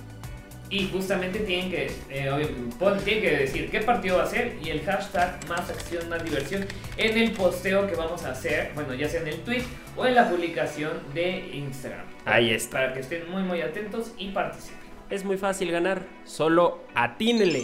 Y 0.69 0.89
justamente 0.89 1.39
tienen 1.39 1.71
que, 1.71 1.89
eh, 2.09 2.29
obvio, 2.29 2.49
pon- 2.77 2.99
tienen 2.99 3.23
que 3.23 3.31
decir 3.37 3.71
qué 3.71 3.79
partido 3.79 4.17
va 4.17 4.23
a 4.23 4.27
ser 4.27 4.57
y 4.61 4.69
el 4.69 4.83
hashtag 4.83 5.39
más 5.47 5.69
acción, 5.69 6.09
más 6.09 6.21
diversión 6.23 6.65
en 6.97 7.17
el 7.17 7.31
posteo 7.31 7.87
que 7.87 7.95
vamos 7.95 8.23
a 8.25 8.31
hacer, 8.31 8.71
bueno, 8.75 8.93
ya 8.93 9.07
sea 9.07 9.21
en 9.21 9.29
el 9.29 9.39
tweet 9.41 9.63
o 9.95 10.05
en 10.05 10.15
la 10.15 10.29
publicación 10.29 10.91
de 11.13 11.49
Instagram. 11.53 12.05
Ahí 12.25 12.51
está. 12.51 12.79
Para 12.79 12.93
que 12.93 12.99
estén 12.99 13.31
muy, 13.31 13.43
muy 13.43 13.61
atentos 13.61 14.11
y 14.17 14.29
participen. 14.31 14.77
Es 15.09 15.23
muy 15.23 15.37
fácil 15.37 15.71
ganar, 15.71 16.01
solo 16.25 16.83
atínele 16.93 17.63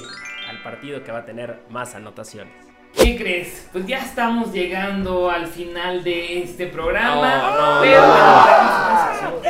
al 0.50 0.64
partido 0.64 1.04
que 1.04 1.12
va 1.12 1.20
a 1.20 1.26
tener 1.26 1.60
más 1.70 1.96
anotaciones. 1.96 2.54
¿Qué 2.96 3.18
crees? 3.18 3.68
Pues 3.74 3.86
ya 3.86 3.98
estamos 3.98 4.54
llegando 4.54 5.30
al 5.30 5.48
final 5.48 6.06
de 6.06 6.44
este 6.44 6.68
programa. 6.68 7.38
No, 7.38 7.76
no, 7.76 7.82
pero 7.82 8.02
no. 8.02 9.44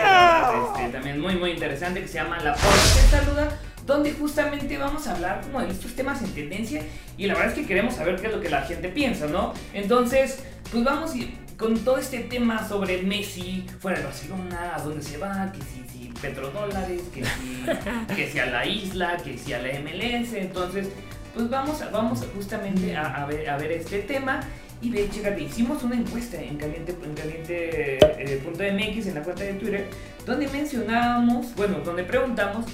Que 0.85 0.91
también 0.91 1.19
muy 1.19 1.35
muy 1.35 1.51
interesante 1.51 2.01
que 2.01 2.07
se 2.07 2.15
llama 2.15 2.37
La 2.39 2.53
Porra 2.53 2.71
Te 2.95 3.17
Saluda, 3.17 3.59
donde 3.85 4.13
justamente 4.13 4.77
vamos 4.77 5.07
a 5.07 5.15
hablar 5.15 5.41
como 5.41 5.61
de 5.61 5.69
estos 5.71 5.93
temas 5.95 6.21
en 6.21 6.33
tendencia 6.33 6.81
y 7.17 7.27
la 7.27 7.33
verdad 7.33 7.49
es 7.51 7.59
que 7.59 7.65
queremos 7.65 7.95
saber 7.95 8.15
qué 8.19 8.27
es 8.27 8.33
lo 8.33 8.41
que 8.41 8.49
la 8.49 8.61
gente 8.61 8.89
piensa, 8.89 9.27
¿no? 9.27 9.53
Entonces, 9.73 10.39
pues 10.71 10.83
vamos 10.83 11.15
y- 11.15 11.37
con 11.57 11.77
todo 11.79 11.97
este 11.97 12.19
tema 12.19 12.67
sobre 12.67 13.03
Messi, 13.03 13.65
fuera 13.79 13.99
de 13.99 14.05
Barcelona, 14.05 14.73
a 14.75 14.81
dónde 14.81 15.01
se 15.03 15.17
va, 15.17 15.51
que 15.51 15.59
si, 15.61 15.83
si 15.87 16.07
petrodólares, 16.19 17.01
que 17.13 17.23
si, 17.23 17.65
que 18.15 18.31
si 18.31 18.39
a 18.39 18.47
la 18.47 18.65
isla, 18.65 19.17
que 19.23 19.37
si 19.37 19.53
a 19.53 19.59
la 19.59 19.69
MLS. 19.79 20.33
Entonces, 20.33 20.89
pues 21.33 21.49
vamos, 21.49 21.79
vamos 21.91 22.25
justamente 22.35 22.95
a, 22.97 23.23
a 23.23 23.25
ver, 23.27 23.49
a 23.49 23.57
ver 23.57 23.71
este 23.73 23.99
tema. 23.99 24.41
Y 24.83 24.89
de 24.89 25.05
hecho, 25.05 25.13
fíjate, 25.13 25.41
hicimos 25.41 25.81
una 25.81 25.95
encuesta 25.95 26.41
en 26.41 26.57
caliente, 26.57 26.93
en 27.03 27.13
caliente 27.13 27.97
eh, 28.01 28.41
punto 28.43 28.63
MX 28.63 29.07
en 29.07 29.15
la 29.15 29.23
cuenta 29.23 29.43
de 29.45 29.53
Twitter, 29.53 29.87
donde 30.25 30.49
mencionábamos, 30.49 31.55
bueno, 31.55 31.79
donde 31.85 32.03
preguntamos 32.03 32.65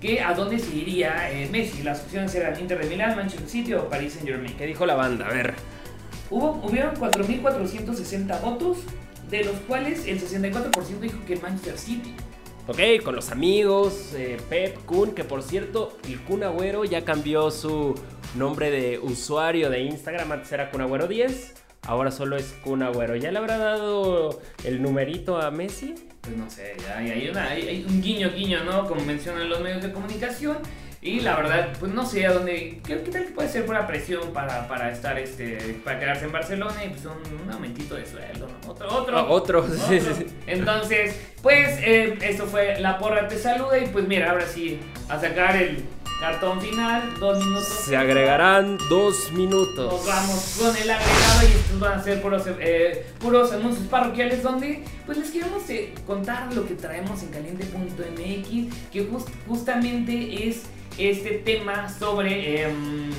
que 0.00 0.22
a 0.22 0.32
dónde 0.32 0.58
se 0.58 0.74
iría 0.74 1.30
eh, 1.30 1.46
Messi. 1.52 1.82
Las 1.82 2.00
opciones 2.00 2.34
eran 2.34 2.58
Inter 2.58 2.78
de 2.78 2.88
Milán, 2.88 3.14
Manchester 3.16 3.48
City 3.48 3.74
o 3.74 3.86
Paris 3.86 4.14
Saint 4.14 4.26
Germain. 4.26 4.56
¿Qué 4.56 4.64
dijo 4.64 4.86
la 4.86 4.94
banda? 4.94 5.26
A 5.26 5.32
ver. 5.34 5.54
Hubo, 6.30 6.52
hubieron 6.64 6.94
4.460 6.96 8.40
votos, 8.40 8.78
de 9.28 9.44
los 9.44 9.56
cuales 9.66 10.06
el 10.06 10.18
64% 10.18 11.00
dijo 11.00 11.18
que 11.26 11.36
Manchester 11.36 11.76
City. 11.76 12.14
Ok, 12.66 13.02
con 13.02 13.14
los 13.14 13.30
amigos, 13.30 14.14
eh, 14.14 14.38
Pep, 14.48 14.84
Kun, 14.86 15.12
que 15.12 15.24
por 15.24 15.42
cierto, 15.42 15.98
el 16.06 16.18
Kun 16.20 16.44
Agüero 16.44 16.84
ya 16.84 17.04
cambió 17.04 17.50
su 17.50 17.94
nombre 18.36 18.70
de 18.70 18.98
usuario 18.98 19.70
de 19.70 19.82
Instagram. 19.82 20.32
Antes 20.32 20.52
era 20.52 20.70
Kun 20.70 20.82
Agüero 20.82 21.06
10, 21.06 21.54
ahora 21.88 22.10
solo 22.12 22.36
es 22.36 22.54
Kun 22.62 22.82
Agüero. 22.84 23.16
¿Ya 23.16 23.32
le 23.32 23.38
habrá 23.38 23.58
dado 23.58 24.40
el 24.64 24.80
numerito 24.82 25.40
a 25.40 25.50
Messi? 25.50 25.94
Pues 26.20 26.36
no 26.36 26.48
sé, 26.50 26.74
hay, 26.96 27.10
hay 27.10 27.28
una- 27.30 27.48
hay- 27.50 27.68
hay 27.68 27.86
un 27.88 28.00
guiño, 28.02 28.30
guiño, 28.32 28.62
¿no? 28.64 28.86
Como 28.86 29.00
mencionan 29.04 29.48
los 29.48 29.60
medios 29.60 29.82
de 29.82 29.90
comunicación. 29.92 30.58
Y 31.00 31.20
la 31.20 31.36
verdad, 31.36 31.68
pues 31.78 31.92
no 31.94 32.04
sé 32.04 32.26
a 32.26 32.32
dónde. 32.32 32.80
¿Qué, 32.84 33.00
qué 33.02 33.10
tal 33.12 33.24
que 33.26 33.30
puede 33.30 33.48
ser 33.48 33.64
por 33.64 33.76
la 33.76 33.86
presión 33.86 34.32
para, 34.32 34.66
para 34.66 34.90
estar 34.90 35.16
este. 35.16 35.80
para 35.84 36.00
quedarse 36.00 36.24
en 36.24 36.32
Barcelona 36.32 36.84
y 36.84 36.88
pues 36.88 37.04
un, 37.06 37.42
un 37.46 37.52
aumentito 37.52 37.94
de 37.94 38.04
sueldo, 38.04 38.48
¿no? 38.64 38.70
Otro, 38.72 38.88
otro. 38.92 39.30
Otro, 39.30 39.68
sí, 39.68 39.78
sí, 39.88 39.98
otro. 40.00 40.14
sí. 40.16 40.26
Entonces, 40.48 41.14
pues 41.40 41.78
eh, 41.82 42.18
esto 42.22 42.46
fue 42.46 42.80
La 42.80 42.98
Porra 42.98 43.28
Te 43.28 43.38
Saluda. 43.38 43.78
Y 43.78 43.86
pues 43.86 44.08
mira, 44.08 44.32
ahora 44.32 44.46
sí, 44.46 44.80
a 45.08 45.20
sacar 45.20 45.54
el 45.56 45.84
cartón 46.20 46.60
final, 46.60 47.14
dos 47.20 47.38
minutos. 47.44 47.68
Se 47.68 47.96
agregarán 47.96 48.78
dos 48.88 49.30
minutos. 49.32 49.92
Nos 49.92 50.06
vamos 50.06 50.56
con 50.58 50.76
el 50.76 50.90
agregado 50.90 51.42
y 51.42 51.52
estos 51.52 51.78
van 51.80 51.98
a 51.98 52.02
ser 52.02 52.20
puros, 52.20 52.42
eh, 52.60 53.06
puros 53.20 53.52
anuncios 53.52 53.86
parroquiales 53.86 54.42
donde 54.42 54.82
pues 55.06 55.18
les 55.18 55.30
queremos 55.30 55.68
eh, 55.70 55.94
contar 56.06 56.52
lo 56.54 56.66
que 56.66 56.74
traemos 56.74 57.22
en 57.22 57.28
caliente.mx 57.28 58.90
que 58.92 59.08
jus- 59.08 59.26
justamente 59.46 60.48
es 60.48 60.62
este 60.98 61.30
tema 61.38 61.88
sobre 61.88 62.62
em, 62.62 63.10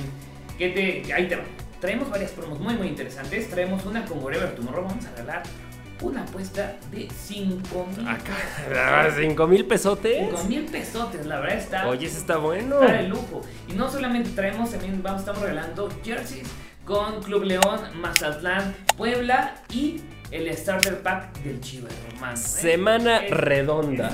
que 0.58 0.68
te 0.68 1.12
ahí 1.14 1.26
te 1.28 1.36
va. 1.36 1.44
Traemos 1.80 2.10
varias 2.10 2.32
promos 2.32 2.60
muy 2.60 2.74
muy 2.74 2.88
interesantes. 2.88 3.48
Traemos 3.48 3.86
una 3.86 4.04
con 4.04 4.22
Whatever 4.22 4.54
Tomorrow. 4.54 4.84
Vamos 4.84 5.06
a 5.06 5.10
regalar 5.12 5.42
una 6.02 6.22
apuesta 6.22 6.76
de 6.90 7.08
5 7.10 7.86
mil 7.96 8.08
Acá, 8.08 9.08
cinco 9.16 9.46
mil 9.46 9.64
pesotes. 9.66 10.16
5 10.30 10.44
mil 10.44 10.64
pesotes, 10.66 11.26
la 11.26 11.40
verdad 11.40 11.58
está 11.58 11.88
Oye, 11.88 12.06
ese 12.06 12.18
está 12.18 12.36
bueno. 12.38 12.80
Está 12.82 12.94
de 12.94 13.08
lujo. 13.08 13.42
Y 13.68 13.72
no 13.74 13.90
solamente 13.90 14.30
traemos, 14.30 14.70
también 14.70 15.02
vamos, 15.02 15.20
estamos 15.20 15.42
regalando 15.42 15.88
jerseys 16.04 16.48
con 16.84 17.22
Club 17.22 17.44
León, 17.44 17.80
Mazatlán, 18.00 18.74
Puebla 18.96 19.54
y 19.72 20.00
el 20.30 20.56
starter 20.56 21.00
pack 21.02 21.36
del 21.42 21.60
Chivas 21.60 21.92
Romano. 22.12 22.34
¿eh? 22.34 22.36
Semana 22.36 23.16
Es- 23.18 23.30
redonda. 23.30 24.10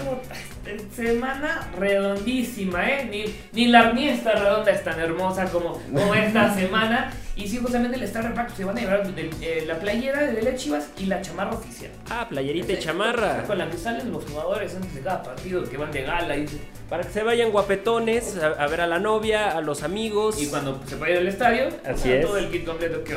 es- 0.64 0.74
es- 0.82 0.94
semana 0.94 1.68
redondísima, 1.78 2.88
¿eh? 2.90 3.04
Ni, 3.10 3.24
ni 3.52 3.68
la 3.68 3.90
esta 3.90 4.32
redonda 4.32 4.72
es 4.72 4.82
tan 4.82 4.98
hermosa 5.00 5.44
como, 5.46 5.80
como 5.92 6.14
esta 6.14 6.54
semana. 6.58 7.12
Y 7.36 7.46
sí, 7.48 7.58
justamente 7.58 7.98
el 7.98 8.08
starter 8.08 8.32
pack 8.32 8.56
se 8.56 8.64
van 8.64 8.78
a 8.78 8.80
llevar 8.80 9.14
de- 9.14 9.30
eh, 9.42 9.64
la 9.66 9.78
playera 9.78 10.22
de 10.22 10.40
las 10.42 10.54
Chivas 10.56 10.88
y 10.98 11.04
la 11.04 11.20
chamarra 11.20 11.52
oficial. 11.54 11.90
Ah, 12.08 12.26
playerita 12.28 12.72
y 12.72 12.78
chamarra. 12.78 13.42
Con 13.44 13.58
la 13.58 13.68
que 13.68 13.76
salen 13.76 14.10
los 14.10 14.24
jugadores 14.24 14.74
antes 14.74 14.94
de 14.94 15.00
cada 15.02 15.22
partido, 15.22 15.62
que 15.64 15.76
van 15.76 15.92
de 15.92 16.02
gala 16.02 16.34
y 16.36 16.46
Para 16.88 17.02
que 17.02 17.10
se 17.12 17.22
vayan 17.22 17.50
guapetones 17.50 18.38
a, 18.38 18.46
a 18.62 18.66
ver 18.68 18.80
a 18.80 18.86
la 18.86 18.98
novia, 18.98 19.50
a 19.56 19.60
los 19.60 19.82
amigos. 19.82 20.40
Y 20.40 20.46
cuando 20.46 20.80
se 20.86 20.94
vaya 20.96 21.16
del 21.16 21.28
estadio, 21.28 21.68
Así 21.84 22.10
es. 22.10 22.24
todo 22.24 22.38
el 22.38 22.48
kit 22.50 22.64
completo 22.64 23.04
que. 23.04 23.16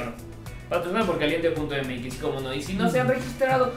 Patrocinado 0.67 1.05
por 1.07 1.17
caliente.mx, 1.19 2.15
como 2.17 2.41
no. 2.41 2.53
Y 2.53 2.61
si 2.61 2.73
no 2.73 2.89
se 2.91 2.99
han 2.99 3.07
registrado 3.07 3.71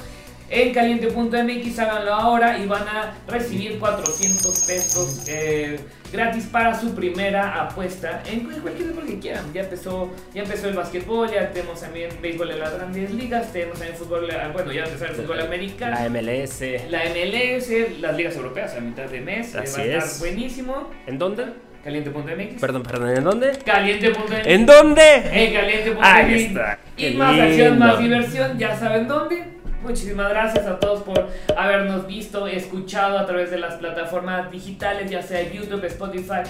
en 0.53 0.73
caliente.mx, 0.75 1.79
háganlo 1.79 2.12
ahora 2.15 2.59
y 2.59 2.67
van 2.67 2.83
a 2.87 3.15
recibir 3.27 3.79
400 3.79 4.67
pesos 4.67 5.25
eh, 5.29 5.81
gratis 6.12 6.45
para 6.45 6.79
su 6.79 6.95
primera 6.95 7.62
apuesta 7.62 8.23
en 8.31 8.41
cu- 8.41 8.61
cualquier 8.61 8.88
deporte 8.88 9.15
que 9.15 9.19
quieran. 9.19 9.45
Ya 9.55 9.62
empezó, 9.62 10.11
ya 10.35 10.43
empezó 10.43 10.69
el 10.69 10.75
básquetbol, 10.75 11.31
ya 11.33 11.51
tenemos 11.51 11.81
también 11.81 12.11
béisbol 12.21 12.51
en 12.51 12.61
las 12.61 12.75
grandes 12.75 13.11
ligas, 13.12 13.51
tenemos 13.53 13.79
también 13.79 13.97
fútbol, 13.97 14.29
eh, 14.31 14.37
bueno, 14.53 14.73
ya 14.73 14.85
empezó 14.85 15.07
el 15.07 15.12
fútbol 15.12 15.41
americano. 15.41 15.97
La 15.99 16.09
MLS. 16.11 16.61
La 16.91 17.01
MLS, 17.05 17.99
las 18.01 18.17
ligas 18.17 18.37
europeas 18.37 18.75
a 18.77 18.81
mitad 18.81 19.05
de 19.07 19.21
mes, 19.23 19.55
eh, 19.55 19.59
Así 19.62 19.77
va 19.81 19.83
a 19.83 19.87
estar 19.87 20.09
es. 20.09 20.19
buenísimo. 20.21 20.91
¿En 21.07 21.19
dónde? 21.19 21.47
Caliente.mx. 21.83 22.61
Perdón, 22.61 22.83
perdón, 22.85 23.17
¿en 23.17 23.25
dónde? 23.25 23.53
Caliente.mx. 23.65 24.47
¿En 24.47 24.67
dónde? 24.67 25.17
En 25.33 25.53
caliente.mx. 25.55 25.99
Ahí 26.03 26.35
está. 26.45 26.79
Y 26.97 27.03
Qué 27.03 27.11
más 27.17 27.41
acción, 27.41 27.79
más 27.79 27.99
diversión, 27.99 28.59
ya 28.59 28.79
saben 28.79 29.09
dónde. 29.09 29.45
Muchísimas 29.83 30.29
gracias 30.29 30.66
a 30.66 30.79
todos 30.79 31.03
por 31.03 31.29
habernos 31.57 32.07
visto, 32.07 32.47
escuchado 32.47 33.18
a 33.18 33.27
través 33.27 33.51
de 33.51 33.59
las 33.59 33.75
plataformas 33.75 34.51
digitales, 34.51 35.11
ya 35.11 35.23
sea 35.23 35.42
YouTube, 35.51 35.85
Spotify, 35.85 36.42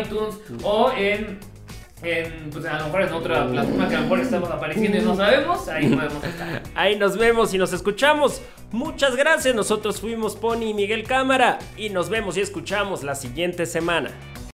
iTunes 0.00 0.36
o 0.62 0.92
en, 0.96 1.38
en 2.02 2.50
pues 2.50 2.64
a 2.64 2.78
lo 2.78 2.84
mejor 2.86 3.02
en 3.02 3.12
otra 3.12 3.46
plataforma 3.48 3.88
que 3.88 3.94
a 3.96 3.98
lo 3.98 4.04
mejor 4.04 4.20
estamos 4.20 4.50
apareciendo 4.50 4.98
y 4.98 5.00
no 5.02 5.16
sabemos, 5.16 5.68
ahí 5.68 5.88
podemos 5.88 6.24
estar. 6.24 6.62
Ahí 6.74 6.96
nos 6.96 7.18
vemos 7.18 7.52
y 7.54 7.58
nos 7.58 7.72
escuchamos. 7.72 8.42
Muchas 8.72 9.16
gracias. 9.16 9.54
Nosotros 9.54 10.00
fuimos 10.00 10.36
Pony 10.36 10.70
y 10.70 10.74
Miguel 10.74 11.04
Cámara. 11.04 11.58
Y 11.76 11.90
nos 11.90 12.08
vemos 12.08 12.36
y 12.36 12.40
escuchamos 12.40 13.02
la 13.02 13.14
siguiente 13.14 13.64
semana. 13.64 14.10